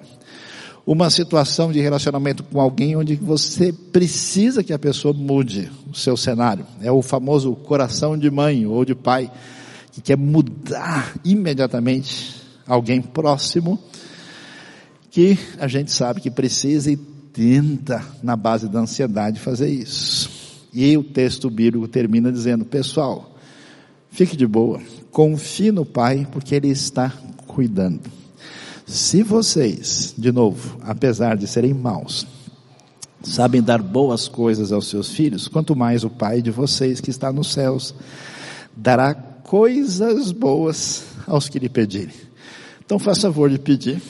uma 0.87 1.11
situação 1.11 1.71
de 1.71 1.81
relacionamento 1.81 2.43
com 2.43 2.61
alguém 2.61 2.97
onde 2.97 3.15
você 3.15 3.73
precisa 3.73 4.65
que 4.65 4.73
a 4.73 4.79
pessoa 4.79 5.15
mude 5.15 5.71
o 5.91 5.95
seu 5.95 6.17
cenário. 6.17 6.67
É 6.81 6.91
o 6.91 7.01
famoso 7.01 7.55
coração 7.55 8.19
de 8.19 8.31
mãe 8.31 8.67
ou 8.67 8.85
de 8.85 8.95
pai 8.95 9.31
que 9.93 10.01
quer 10.01 10.17
mudar 10.17 11.15
imediatamente 11.25 12.43
alguém 12.67 13.01
próximo 13.03 13.79
que 15.11 15.39
a 15.59 15.69
gente 15.69 15.93
sabe 15.93 16.21
que 16.21 16.31
precisa 16.31 16.91
e 16.91 16.97
tenta 16.97 18.05
na 18.23 18.35
base 18.35 18.69
da 18.69 18.81
ansiedade 18.81 19.39
fazer 19.39 19.69
isso. 19.69 20.31
E 20.73 20.97
o 20.97 21.05
texto 21.05 21.51
bíblico 21.51 21.87
termina 21.87 22.33
dizendo: 22.33 22.65
"Pessoal, 22.65 23.37
fique 24.11 24.35
de 24.35 24.47
boa, 24.47 24.81
confie 25.11 25.71
no 25.71 25.85
Pai 25.85 26.27
porque 26.33 26.55
ele 26.55 26.69
está 26.69 27.13
cuidando. 27.47 28.01
Se 28.87 29.23
vocês, 29.23 30.15
de 30.17 30.33
novo, 30.33 30.79
apesar 30.83 31.37
de 31.37 31.47
serem 31.47 31.75
maus, 31.75 32.27
sabem 33.23 33.63
dar 33.63 33.83
boas 33.83 34.29
coisas 34.29 34.73
aos 34.73 34.89
seus 34.89 35.11
filhos, 35.13 35.47
quanto 35.47 35.77
mais 35.77 36.05
o 36.05 36.11
Pai 36.11 36.41
de 36.41 36.51
vocês 36.51 37.01
que 37.01 37.11
está 37.11 37.33
nos 37.33 37.53
céus 37.53 37.95
dará 38.75 39.32
coisas 39.53 40.33
boas 40.33 41.05
aos 41.27 41.47
que 41.47 41.59
lhe 41.59 41.69
pedirem. 41.69 42.15
Então 42.83 42.99
faça 42.99 43.21
favor 43.21 43.51
de 43.51 43.59
pedir, 43.59 44.01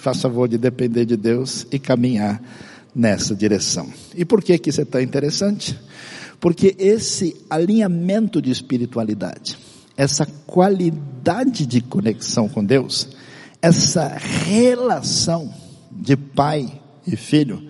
faça 0.00 0.20
favor 0.20 0.46
de 0.46 0.56
depender 0.56 1.04
de 1.04 1.16
Deus 1.16 1.66
e 1.72 1.78
caminhar 1.80 2.40
nessa 2.94 3.34
direção. 3.34 3.92
E 4.14 4.24
por 4.24 4.40
que 4.40 4.56
que 4.56 4.70
isso 4.70 4.80
é 4.80 4.84
tão 4.84 5.00
interessante? 5.00 5.76
Porque 6.38 6.76
esse 6.78 7.34
alinhamento 7.50 8.40
de 8.40 8.52
espiritualidade, 8.52 9.58
essa 9.96 10.24
qualidade 10.46 11.66
de 11.66 11.80
conexão 11.80 12.48
com 12.48 12.64
Deus, 12.64 13.08
essa 13.60 14.06
relação 14.06 15.52
de 15.90 16.16
pai 16.16 16.80
e 17.04 17.16
filho 17.16 17.60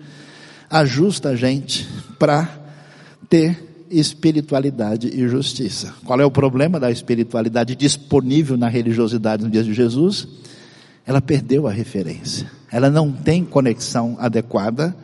ajusta 0.69 1.29
a 1.29 1.35
gente 1.35 1.89
para 2.19 2.47
ter 3.27 3.72
espiritualidade 3.99 5.07
e 5.07 5.27
justiça. 5.27 5.93
Qual 6.05 6.19
é 6.19 6.25
o 6.25 6.31
problema 6.31 6.79
da 6.79 6.91
espiritualidade 6.91 7.75
disponível 7.75 8.57
na 8.57 8.67
religiosidade 8.67 9.43
no 9.43 9.49
dia 9.49 9.63
de 9.63 9.73
Jesus? 9.73 10.27
Ela 11.05 11.21
perdeu 11.21 11.67
a 11.67 11.71
referência. 11.71 12.49
Ela 12.71 12.89
não 12.89 13.11
tem 13.11 13.43
conexão 13.43 14.15
adequada 14.19 14.95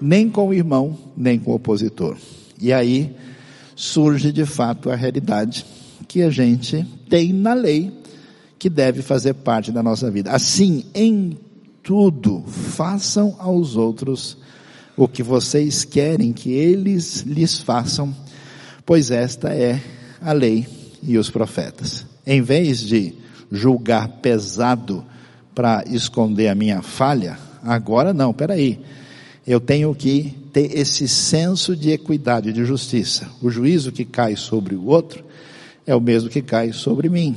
nem 0.00 0.28
com 0.30 0.48
o 0.48 0.54
irmão, 0.54 0.96
nem 1.16 1.38
com 1.38 1.50
o 1.50 1.54
opositor. 1.54 2.16
E 2.60 2.72
aí 2.72 3.14
surge 3.74 4.32
de 4.32 4.44
fato 4.44 4.90
a 4.90 4.96
realidade 4.96 5.64
que 6.06 6.22
a 6.22 6.30
gente 6.30 6.86
tem 7.08 7.32
na 7.32 7.54
lei 7.54 7.92
que 8.58 8.68
deve 8.68 9.02
fazer 9.02 9.34
parte 9.34 9.70
da 9.70 9.82
nossa 9.82 10.10
vida. 10.10 10.32
Assim, 10.32 10.84
em 10.94 11.38
tudo, 11.82 12.42
façam 12.46 13.36
aos 13.38 13.76
outros 13.76 14.36
o 14.98 15.06
que 15.06 15.22
vocês 15.22 15.84
querem 15.84 16.32
que 16.32 16.50
eles 16.50 17.22
lhes 17.22 17.60
façam, 17.60 18.14
pois 18.84 19.12
esta 19.12 19.54
é 19.54 19.80
a 20.20 20.32
lei 20.32 20.66
e 21.00 21.16
os 21.16 21.30
profetas. 21.30 22.04
Em 22.26 22.42
vez 22.42 22.80
de 22.80 23.14
julgar 23.50 24.08
pesado 24.20 25.04
para 25.54 25.84
esconder 25.86 26.48
a 26.48 26.54
minha 26.54 26.82
falha, 26.82 27.38
agora 27.62 28.12
não, 28.12 28.34
peraí. 28.34 28.80
Eu 29.46 29.60
tenho 29.60 29.94
que 29.94 30.34
ter 30.52 30.76
esse 30.76 31.06
senso 31.06 31.76
de 31.76 31.92
equidade, 31.92 32.52
de 32.52 32.64
justiça. 32.64 33.30
O 33.40 33.48
juízo 33.48 33.92
que 33.92 34.04
cai 34.04 34.34
sobre 34.34 34.74
o 34.74 34.86
outro 34.86 35.24
é 35.86 35.94
o 35.94 36.00
mesmo 36.00 36.28
que 36.28 36.42
cai 36.42 36.72
sobre 36.72 37.08
mim. 37.08 37.36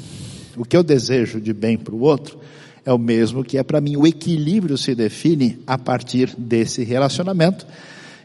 O 0.57 0.65
que 0.65 0.75
eu 0.75 0.81
desejo 0.81 1.39
de 1.39 1.53
bem 1.53 1.77
para 1.77 1.93
o 1.93 2.01
outro 2.01 2.40
é 2.85 2.91
o 2.91 2.97
mesmo 2.97 3.43
que 3.43 3.57
é 3.57 3.63
para 3.63 3.81
mim. 3.81 3.95
O 3.95 4.07
equilíbrio 4.07 4.77
se 4.77 4.95
define 4.95 5.59
a 5.67 5.77
partir 5.77 6.33
desse 6.37 6.83
relacionamento. 6.83 7.65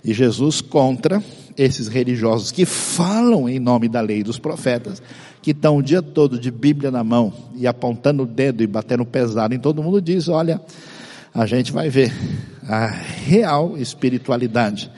E 0.05 0.15
Jesus 0.15 0.61
contra 0.61 1.23
esses 1.57 1.89
religiosos 1.89 2.53
que 2.53 2.65
falam 2.65 3.49
em 3.49 3.59
nome 3.59 3.89
da 3.89 4.01
lei 4.01 4.23
dos 4.23 4.39
profetas, 4.39 5.03
que 5.43 5.51
estão 5.51 5.79
o 5.79 5.83
dia 5.83 6.01
todo 6.03 6.39
de 6.39 6.51
Bíblia 6.51 6.91
na 6.91 7.03
mão 7.03 7.33
e 7.57 7.67
apontando 7.67 8.23
o 8.23 8.27
dedo 8.27 8.63
e 8.63 8.67
batendo 8.67 9.05
pesado 9.05 9.55
em 9.55 9.59
todo 9.59 9.83
mundo, 9.83 10.01
diz: 10.01 10.29
olha, 10.29 10.61
a 11.35 11.45
gente 11.45 11.73
vai 11.73 11.89
ver 11.89 12.13
a 12.69 12.87
real 12.87 13.77
espiritualidade 13.77 14.91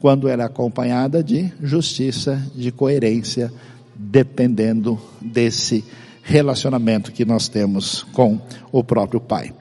quando 0.00 0.28
ela 0.28 0.42
é 0.42 0.46
acompanhada 0.46 1.22
de 1.22 1.50
justiça, 1.62 2.42
de 2.54 2.70
coerência, 2.70 3.52
dependendo 3.94 5.00
desse 5.20 5.84
relacionamento 6.24 7.12
que 7.12 7.24
nós 7.24 7.48
temos 7.48 8.02
com 8.12 8.40
o 8.72 8.82
próprio 8.82 9.20
Pai. 9.20 9.54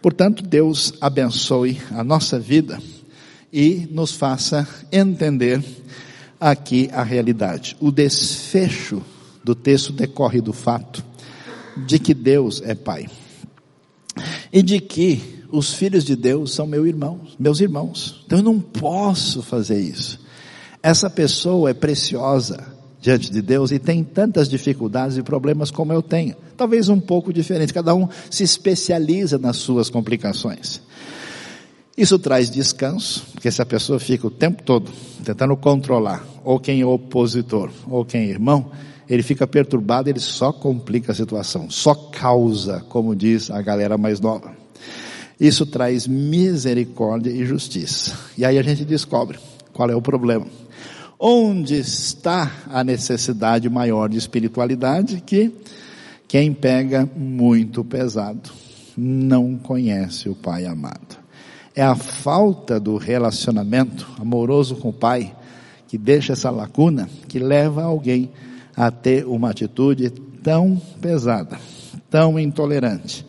Portanto, 0.00 0.42
Deus 0.42 0.92
abençoe 1.00 1.80
a 1.90 2.04
nossa 2.04 2.38
vida 2.38 2.78
e 3.52 3.88
nos 3.90 4.12
faça 4.12 4.68
entender 4.92 5.64
aqui 6.38 6.90
a 6.92 7.02
realidade. 7.02 7.76
O 7.80 7.90
desfecho 7.90 9.02
do 9.42 9.54
texto 9.54 9.92
decorre 9.92 10.40
do 10.40 10.52
fato 10.52 11.04
de 11.86 11.98
que 11.98 12.12
Deus 12.12 12.60
é 12.64 12.74
Pai 12.74 13.08
e 14.52 14.62
de 14.62 14.80
que 14.80 15.42
os 15.50 15.74
filhos 15.74 16.04
de 16.04 16.14
Deus 16.14 16.52
são 16.52 16.66
meus 16.66 16.86
irmãos, 16.86 17.36
meus 17.38 17.60
irmãos. 17.60 18.22
Então 18.26 18.38
eu 18.38 18.44
não 18.44 18.60
posso 18.60 19.42
fazer 19.42 19.80
isso. 19.80 20.20
Essa 20.82 21.08
pessoa 21.08 21.70
é 21.70 21.74
preciosa, 21.74 22.71
diante 23.02 23.30
de 23.30 23.42
Deus 23.42 23.72
e 23.72 23.80
tem 23.80 24.04
tantas 24.04 24.48
dificuldades 24.48 25.16
e 25.16 25.22
problemas 25.22 25.72
como 25.72 25.92
eu 25.92 26.00
tenho. 26.00 26.36
Talvez 26.56 26.88
um 26.88 27.00
pouco 27.00 27.32
diferente, 27.32 27.74
cada 27.74 27.92
um 27.94 28.08
se 28.30 28.44
especializa 28.44 29.38
nas 29.38 29.56
suas 29.56 29.90
complicações. 29.90 30.80
Isso 31.98 32.18
traz 32.18 32.48
descanso, 32.48 33.26
porque 33.32 33.50
se 33.50 33.60
a 33.60 33.66
pessoa 33.66 33.98
fica 33.98 34.26
o 34.26 34.30
tempo 34.30 34.62
todo 34.62 34.90
tentando 35.24 35.54
controlar 35.56 36.24
ou 36.44 36.58
quem 36.58 36.80
é 36.80 36.86
opositor 36.86 37.70
ou 37.90 38.04
quem 38.04 38.22
é 38.22 38.28
irmão, 38.28 38.70
ele 39.10 39.22
fica 39.22 39.46
perturbado, 39.46 40.08
ele 40.08 40.20
só 40.20 40.52
complica 40.52 41.12
a 41.12 41.14
situação, 41.14 41.68
só 41.68 41.94
causa, 41.94 42.84
como 42.88 43.14
diz 43.14 43.50
a 43.50 43.60
galera 43.60 43.98
mais 43.98 44.20
nova. 44.20 44.54
Isso 45.38 45.66
traz 45.66 46.06
misericórdia 46.06 47.30
e 47.30 47.44
justiça. 47.44 48.16
E 48.38 48.44
aí 48.44 48.58
a 48.58 48.62
gente 48.62 48.84
descobre 48.84 49.38
qual 49.72 49.90
é 49.90 49.94
o 49.94 50.00
problema. 50.00 50.46
Onde 51.24 51.76
está 51.76 52.50
a 52.68 52.82
necessidade 52.82 53.70
maior 53.70 54.08
de 54.08 54.18
espiritualidade? 54.18 55.22
Que 55.24 55.52
quem 56.26 56.52
pega 56.52 57.08
muito 57.14 57.84
pesado 57.84 58.50
não 58.96 59.56
conhece 59.56 60.28
o 60.28 60.34
Pai 60.34 60.66
amado. 60.66 61.16
É 61.76 61.82
a 61.84 61.94
falta 61.94 62.80
do 62.80 62.96
relacionamento 62.96 64.04
amoroso 64.18 64.74
com 64.74 64.88
o 64.88 64.92
Pai 64.92 65.32
que 65.86 65.96
deixa 65.96 66.32
essa 66.32 66.50
lacuna 66.50 67.08
que 67.28 67.38
leva 67.38 67.84
alguém 67.84 68.28
a 68.76 68.90
ter 68.90 69.24
uma 69.24 69.50
atitude 69.50 70.10
tão 70.42 70.76
pesada, 71.00 71.56
tão 72.10 72.36
intolerante, 72.36 73.24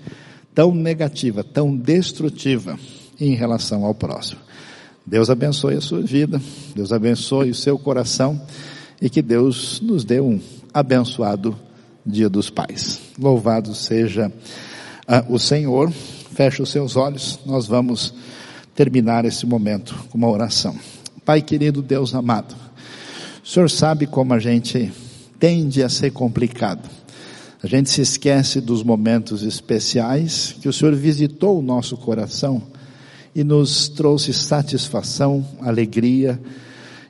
tão 0.55 0.73
negativa, 0.73 1.43
tão 1.43 1.77
destrutiva 1.77 2.75
em 3.21 3.35
relação 3.35 3.85
ao 3.85 3.93
próximo. 3.93 4.41
Deus 5.05 5.29
abençoe 5.29 5.75
a 5.75 5.81
sua 5.81 6.01
vida, 6.01 6.41
Deus 6.73 6.93
abençoe 6.93 7.49
o 7.49 7.55
seu 7.55 7.77
coração 7.77 8.41
e 9.01 9.09
que 9.09 9.21
Deus 9.21 9.81
nos 9.81 10.05
dê 10.05 10.21
um 10.21 10.39
abençoado 10.73 11.55
Dia 12.05 12.29
dos 12.29 12.49
Pais. 12.49 13.01
Louvado 13.19 13.75
seja 13.75 14.31
uh, 15.07 15.33
o 15.33 15.37
Senhor. 15.37 15.91
Feche 15.91 16.61
os 16.61 16.71
seus 16.71 16.95
olhos, 16.95 17.39
nós 17.45 17.67
vamos 17.67 18.13
terminar 18.73 19.23
esse 19.23 19.45
momento 19.45 19.93
com 20.09 20.17
uma 20.17 20.29
oração. 20.29 20.75
Pai 21.23 21.41
querido, 21.41 21.81
Deus 21.81 22.15
amado, 22.15 22.55
o 23.43 23.47
Senhor 23.47 23.69
sabe 23.69 24.07
como 24.07 24.33
a 24.33 24.39
gente 24.39 24.91
tende 25.37 25.83
a 25.83 25.89
ser 25.89 26.11
complicado. 26.11 26.89
A 27.61 27.67
gente 27.67 27.89
se 27.89 28.01
esquece 28.01 28.59
dos 28.59 28.83
momentos 28.83 29.43
especiais 29.43 30.55
que 30.59 30.67
o 30.67 30.73
Senhor 30.73 30.95
visitou 30.95 31.59
o 31.59 31.61
nosso 31.61 31.95
coração 31.97 32.63
e 33.35 33.43
nos 33.43 33.89
trouxe 33.89 34.33
satisfação, 34.33 35.45
alegria 35.61 36.39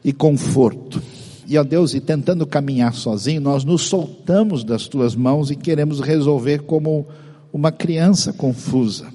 e 0.04 0.14
conforto. 0.14 1.02
E 1.46 1.58
ó 1.58 1.64
Deus, 1.64 1.94
e 1.94 2.00
tentando 2.00 2.48
caminhar 2.48 2.94
sozinho, 2.94 3.42
nós 3.42 3.64
nos 3.64 3.84
soltamos 3.84 4.64
das 4.64 4.88
tuas 4.88 5.16
mãos 5.16 5.52
e 5.52 5.56
queremos 5.56 6.00
resolver 6.00 6.60
como 6.60 7.06
uma 7.52 7.72
criança 7.72 8.32
confusa. 8.32 9.08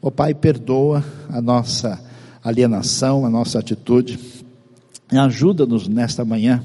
Ó 0.00 0.10
Pai, 0.10 0.34
perdoa 0.34 1.02
a 1.30 1.40
nossa 1.40 1.98
alienação, 2.44 3.24
a 3.24 3.30
nossa 3.30 3.58
atitude. 3.58 4.18
E 5.10 5.16
ajuda-nos 5.16 5.88
nesta 5.88 6.24
manhã 6.24 6.62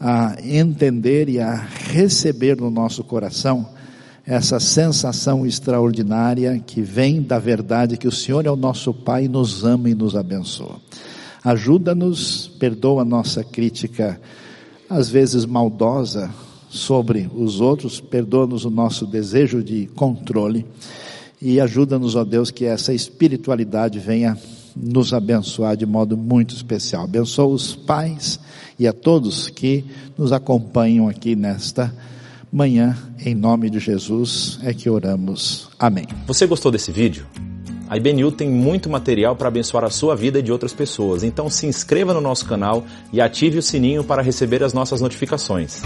a 0.00 0.36
entender 0.42 1.28
e 1.28 1.40
a 1.40 1.54
receber 1.54 2.56
no 2.56 2.70
nosso 2.70 3.04
coração 3.04 3.73
essa 4.26 4.58
sensação 4.58 5.46
extraordinária 5.46 6.62
que 6.66 6.80
vem 6.80 7.20
da 7.20 7.38
verdade 7.38 7.96
que 7.96 8.08
o 8.08 8.12
Senhor 8.12 8.46
é 8.46 8.50
o 8.50 8.56
nosso 8.56 8.94
Pai, 8.94 9.28
nos 9.28 9.64
ama 9.64 9.90
e 9.90 9.94
nos 9.94 10.16
abençoa. 10.16 10.76
Ajuda-nos, 11.44 12.48
perdoa 12.58 13.02
a 13.02 13.04
nossa 13.04 13.44
crítica, 13.44 14.18
às 14.88 15.10
vezes 15.10 15.44
maldosa, 15.44 16.30
sobre 16.74 17.30
os 17.32 17.60
outros, 17.60 18.00
perdoa-nos 18.00 18.64
o 18.64 18.70
nosso 18.70 19.06
desejo 19.06 19.62
de 19.62 19.86
controle 19.94 20.66
e 21.40 21.60
ajuda-nos, 21.60 22.16
ó 22.16 22.24
Deus, 22.24 22.50
que 22.50 22.64
essa 22.64 22.92
espiritualidade 22.92 24.00
venha 24.00 24.36
nos 24.74 25.12
abençoar 25.12 25.76
de 25.76 25.86
modo 25.86 26.16
muito 26.16 26.52
especial. 26.52 27.04
Abençoa 27.04 27.46
os 27.46 27.76
pais 27.76 28.40
e 28.76 28.88
a 28.88 28.92
todos 28.92 29.48
que 29.48 29.84
nos 30.18 30.32
acompanham 30.32 31.08
aqui 31.08 31.36
nesta 31.36 31.94
manhã, 32.54 32.96
em 33.18 33.34
nome 33.34 33.68
de 33.68 33.80
Jesus, 33.80 34.60
é 34.62 34.72
que 34.72 34.88
oramos. 34.88 35.68
Amém. 35.76 36.06
Você 36.24 36.46
gostou 36.46 36.70
desse 36.70 36.92
vídeo? 36.92 37.26
A 37.90 37.96
IBNU 37.96 38.30
tem 38.30 38.48
muito 38.48 38.88
material 38.88 39.34
para 39.34 39.48
abençoar 39.48 39.82
a 39.82 39.90
sua 39.90 40.14
vida 40.14 40.38
e 40.38 40.42
de 40.42 40.52
outras 40.52 40.72
pessoas, 40.72 41.24
então 41.24 41.50
se 41.50 41.66
inscreva 41.66 42.14
no 42.14 42.20
nosso 42.20 42.46
canal 42.46 42.84
e 43.12 43.20
ative 43.20 43.58
o 43.58 43.62
sininho 43.62 44.04
para 44.04 44.22
receber 44.22 44.62
as 44.62 44.72
nossas 44.72 45.00
notificações. 45.00 45.82